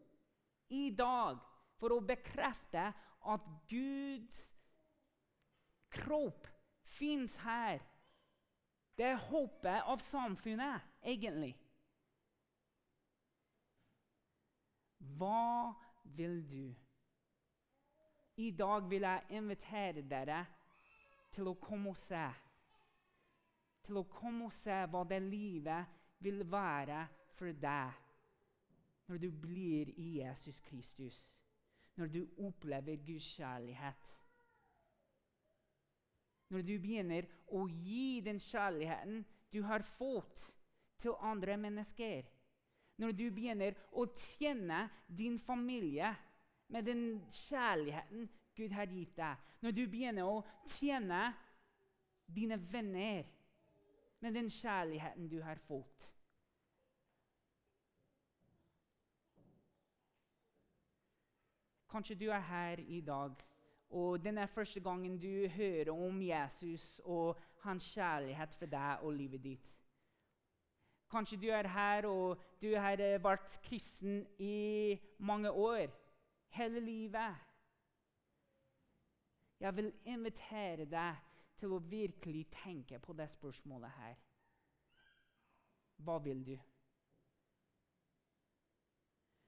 i 0.74 0.90
dag, 0.98 1.40
for 1.78 1.94
å 1.94 2.02
bekrefte 2.04 2.88
at 3.32 3.50
Guds 3.70 4.40
kropp 5.96 6.48
fins 6.98 7.36
her? 7.44 7.84
Det 8.96 9.12
er 9.12 9.28
håpet 9.30 9.92
av 9.92 10.04
samfunnet, 10.04 10.84
egentlig. 11.04 11.54
Hva 15.20 15.76
vil 16.16 16.42
du? 16.50 16.85
I 18.38 18.52
dag 18.52 18.90
vil 18.90 19.06
jeg 19.08 19.38
invitere 19.38 20.02
dere 20.10 20.42
til 21.32 21.48
å 21.48 21.56
komme 21.60 21.94
og 21.94 22.00
se. 22.00 22.26
Til 23.86 24.02
å 24.02 24.08
komme 24.12 24.50
og 24.50 24.56
se 24.56 24.82
hva 24.92 25.04
det 25.08 25.22
livet 25.24 25.94
vil 26.26 26.44
være 26.50 27.06
for 27.38 27.56
deg 27.62 28.02
når 29.06 29.22
du 29.22 29.30
blir 29.32 29.92
i 30.02 30.08
Jesus 30.20 30.60
Kristus. 30.66 31.18
Når 31.96 32.12
du 32.12 32.22
opplever 32.44 32.98
Guds 33.06 33.28
kjærlighet. 33.38 34.12
Når 36.52 36.62
du 36.62 36.74
begynner 36.82 37.28
å 37.56 37.66
gi 37.70 38.22
den 38.26 38.40
kjærligheten 38.42 39.24
du 39.54 39.62
har 39.64 39.86
fått 39.96 40.42
til 41.00 41.16
andre 41.24 41.56
mennesker. 41.58 42.26
Når 43.00 43.16
du 43.16 43.26
begynner 43.32 43.78
å 43.92 44.06
tjene 44.16 44.86
din 45.08 45.40
familie 45.40 46.12
med 46.68 46.84
den 46.84 47.22
kjærligheten 47.32 48.30
Gud 48.56 48.72
har 48.72 48.86
gitt 48.86 49.16
deg. 49.18 49.38
Når 49.62 49.72
du 49.76 49.82
begynner 49.92 50.28
å 50.28 50.44
tjene 50.70 51.22
dine 52.26 52.58
venner 52.72 53.26
med 54.24 54.34
den 54.34 54.50
kjærligheten 54.50 55.28
du 55.30 55.42
har 55.44 55.60
fått. 55.68 56.12
Kanskje 61.92 62.16
du 62.20 62.26
er 62.34 62.42
her 62.44 62.80
i 62.80 63.02
dag, 63.02 63.36
og 63.90 64.24
den 64.24 64.38
er 64.38 64.52
første 64.52 64.82
gangen 64.84 65.20
du 65.22 65.48
hører 65.48 65.92
om 65.94 66.22
Jesus 66.22 67.00
og 67.06 67.40
hans 67.64 67.86
kjærlighet 67.94 68.56
for 68.60 68.72
deg 68.72 69.06
og 69.06 69.14
livet 69.16 69.44
ditt. 69.44 69.70
Kanskje 71.12 71.38
du 71.40 71.46
er 71.54 71.70
her 71.72 72.08
og 72.10 72.42
du 72.62 72.74
har 72.76 73.00
vært 73.24 73.60
kristen 73.64 74.26
i 74.42 74.98
mange 75.20 75.52
år, 75.52 75.88
hele 76.56 76.80
livet. 76.80 77.36
Jeg 79.60 79.76
vil 79.76 79.94
invitere 80.06 80.86
deg 80.86 81.22
til 81.60 81.76
å 81.76 81.84
virkelig 81.90 82.46
tenke 82.64 83.00
på 83.00 83.16
det 83.16 83.30
spørsmålet 83.32 83.92
her. 83.98 84.16
Hva 86.04 86.18
vil 86.24 86.44
du? 86.46 86.56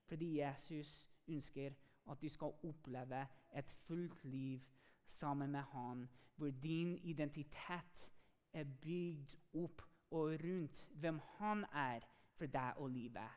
Fordi 0.08 0.30
Jesus 0.40 0.92
ønsker 1.28 1.76
at 2.08 2.22
du 2.22 2.30
skal 2.32 2.56
oppleve 2.64 3.26
et 3.52 3.72
fullt 3.88 4.24
liv 4.24 4.64
sammen 5.06 5.52
med 5.52 5.62
han, 5.74 6.08
hvor 6.36 6.52
din 6.64 6.98
identitet 6.98 8.14
er 8.54 8.64
bygd 8.64 9.36
opp 9.54 9.82
og 10.12 10.38
rundt 10.44 10.88
hvem 10.96 11.20
han 11.38 11.66
er 11.74 12.08
for 12.38 12.46
deg 12.46 12.78
og 12.78 12.90
livet, 12.90 13.32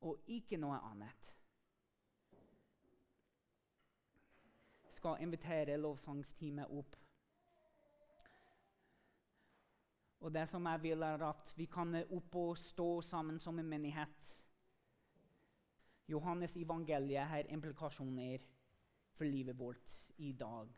og 0.00 0.20
ikke 0.26 0.58
noe 0.60 0.76
annet. 0.90 1.39
Skal 5.00 5.22
invitere 5.24 5.78
lovsangsteamet 5.80 6.68
opp. 6.76 6.96
Og 10.20 10.34
det 10.34 10.44
som 10.48 10.66
jeg 10.68 10.82
vil, 10.82 11.02
er 11.02 11.24
at 11.24 11.54
vi 11.56 11.64
kan 11.64 11.96
opp 12.02 12.36
og 12.36 12.58
stå 12.60 12.88
sammen 13.00 13.40
som 13.40 13.58
en 13.58 13.68
menighet. 13.68 14.34
Johannes 16.10 16.56
evangeliet 16.60 17.30
har 17.30 17.48
implikasjoner 17.48 18.44
for 19.16 19.24
livet 19.24 19.58
vårt 19.58 19.96
i 20.18 20.32
dag. 20.32 20.68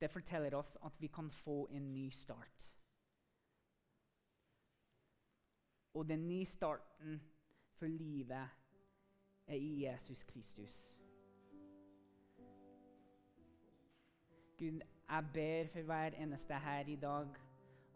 Det 0.00 0.10
forteller 0.10 0.54
oss 0.56 0.76
at 0.82 0.98
vi 0.98 1.06
kan 1.06 1.30
få 1.30 1.68
en 1.70 1.92
ny 1.94 2.08
start. 2.10 2.70
Og 5.94 6.08
den 6.08 6.26
nye 6.28 6.46
starten 6.46 7.20
for 7.78 7.86
livet 7.86 8.48
er 9.46 9.54
i 9.54 9.84
Jesus 9.84 10.24
Kristus. 10.24 10.99
Gud, 14.60 14.80
jeg 15.10 15.24
ber 15.34 15.66
for 15.72 15.82
hver 15.82 16.10
eneste 16.20 16.54
her 16.54 16.88
i 16.88 16.96
dag 17.00 17.28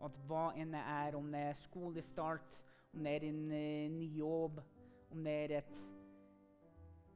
at 0.04 0.14
hva 0.28 0.44
enn 0.56 0.70
det 0.72 0.80
er, 0.80 1.16
om 1.18 1.26
det 1.32 1.42
er 1.50 1.58
skolestart, 1.60 2.56
om 2.94 3.04
det 3.04 3.12
er 3.18 3.26
en 3.28 3.42
uh, 3.50 3.92
ny 3.92 4.06
jobb 4.16 4.62
om 5.12 5.20
det 5.26 5.34
er 5.42 5.58
et 5.58 5.82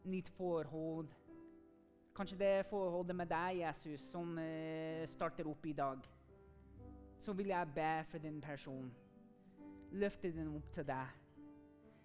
nytt 0.05 0.29
forhold 0.37 1.09
Kanskje 2.19 2.39
det 2.39 2.47
er 2.59 2.69
forholdet 2.69 3.17
med 3.17 3.31
deg, 3.31 3.63
Jesus, 3.63 4.05
som 4.13 4.37
uh, 4.37 5.07
starter 5.07 5.49
opp 5.49 5.67
i 5.67 5.73
dag. 5.73 6.05
Så 7.19 7.33
vil 7.33 7.47
jeg 7.55 7.75
be 7.75 8.05
for 8.11 8.19
den 8.19 8.41
personen. 8.43 8.93
Løfte 9.93 10.33
den 10.35 10.51
opp 10.57 10.73
til 10.75 10.85
deg. 10.87 11.15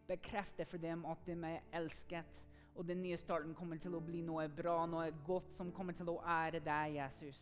Bekrefte 0.07 0.65
for 0.65 0.77
dem 0.77 1.03
at 1.11 1.27
de 1.27 1.35
er 1.49 1.65
elsket, 1.81 2.43
og 2.75 2.87
den 2.87 3.03
nye 3.03 3.17
starten 3.21 3.53
kommer 3.55 3.77
til 3.81 3.95
å 3.95 4.01
bli 4.03 4.21
noe 4.25 4.47
bra, 4.49 4.83
noe 4.89 5.11
godt 5.25 5.53
som 5.53 5.71
kommer 5.71 5.93
til 5.97 6.09
å 6.09 6.19
ære 6.25 6.63
deg, 6.63 6.95
Jesus. 6.97 7.41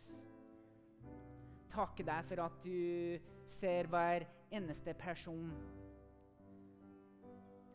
Takke 1.71 2.03
deg 2.03 2.25
for 2.27 2.43
at 2.43 2.57
du 2.65 3.19
ser 3.47 3.87
hver 3.91 4.27
eneste 4.51 4.93
person 4.99 5.53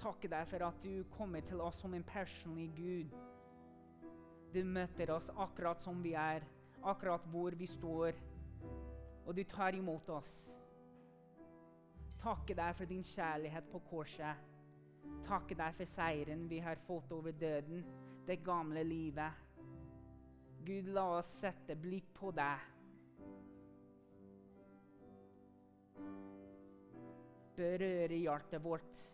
takke 0.07 0.29
deg 0.31 0.47
for 0.47 0.63
at 0.67 0.83
du 0.85 1.05
kommer 1.17 1.43
til 1.43 1.61
oss 1.65 1.81
som 1.83 1.95
en 1.97 2.05
personlig 2.07 2.69
Gud. 2.77 3.15
Du 4.55 4.63
møter 4.65 5.11
oss 5.11 5.31
akkurat 5.37 5.83
som 5.83 6.03
vi 6.03 6.15
er, 6.15 6.45
akkurat 6.83 7.25
hvor 7.33 7.57
vi 7.59 7.67
står, 7.67 8.15
og 9.27 9.35
du 9.35 9.43
tar 9.45 9.75
imot 9.75 10.09
oss. 10.15 10.35
Takke 12.23 12.55
deg 12.55 12.77
for 12.79 12.91
din 12.91 13.03
kjærlighet 13.05 13.67
på 13.73 13.83
korset. 13.91 14.55
Takke 15.27 15.57
deg 15.59 15.75
for 15.79 15.91
seieren 15.91 16.47
vi 16.51 16.61
har 16.63 16.79
fått 16.87 17.13
over 17.13 17.35
døden, 17.35 17.83
det 18.27 18.39
gamle 18.47 18.85
livet. 18.87 19.43
Gud, 20.67 20.89
la 20.95 21.09
oss 21.19 21.31
sette 21.41 21.77
blikk 21.79 22.13
på 22.15 22.31
deg. 22.35 22.73
Berøre 27.57 28.19
hjertet 28.21 28.63
vårt 28.63 29.07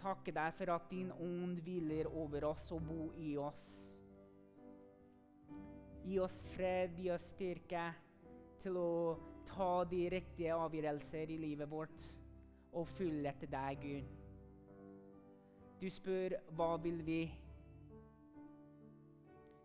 takke 0.00 0.32
deg 0.32 0.54
for 0.56 0.72
at 0.74 0.88
din 0.90 1.10
ånd 1.12 1.60
hviler 1.64 2.08
over 2.16 2.46
oss 2.50 2.70
og 2.74 2.84
bor 2.88 3.16
i 3.20 3.34
oss. 3.40 3.64
Gi 6.06 6.16
oss 6.24 6.38
fred, 6.54 6.96
gi 6.96 7.10
oss 7.12 7.26
styrke 7.34 7.90
til 8.60 8.78
å 8.80 8.92
ta 9.50 9.84
de 9.88 10.06
riktige 10.12 10.56
avgjørelser 10.56 11.34
i 11.34 11.38
livet 11.40 11.68
vårt 11.70 12.08
og 12.72 12.88
følge 12.88 13.28
etter 13.28 13.50
deg, 13.50 13.78
Gud. 13.82 14.04
Du 15.80 15.88
spør 15.90 16.36
hva 16.56 16.76
vil 16.82 17.06
vi? 17.06 17.20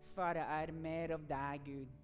Svaret 0.05 0.45
er 0.47 0.71
mer 0.71 1.15
av 1.17 1.25
deg, 1.29 1.65
Gud. 1.65 2.01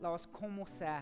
La 0.00 0.12
oss 0.12 0.26
komme 0.32 0.66
og 0.66 0.68
se 0.68 0.96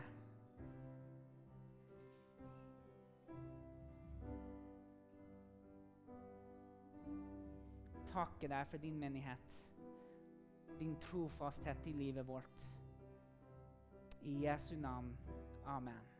takke 8.15 8.49
deg 8.49 8.71
for 8.71 8.79
din 8.79 8.99
menighet, 8.99 9.59
din 10.79 10.95
trofasthet 11.03 11.87
i 11.91 11.93
livet 11.93 12.27
vårt. 12.29 12.74
I 14.27 14.41
Jesu 14.41 14.77
navn. 14.77 15.17
Amen. 15.67 16.14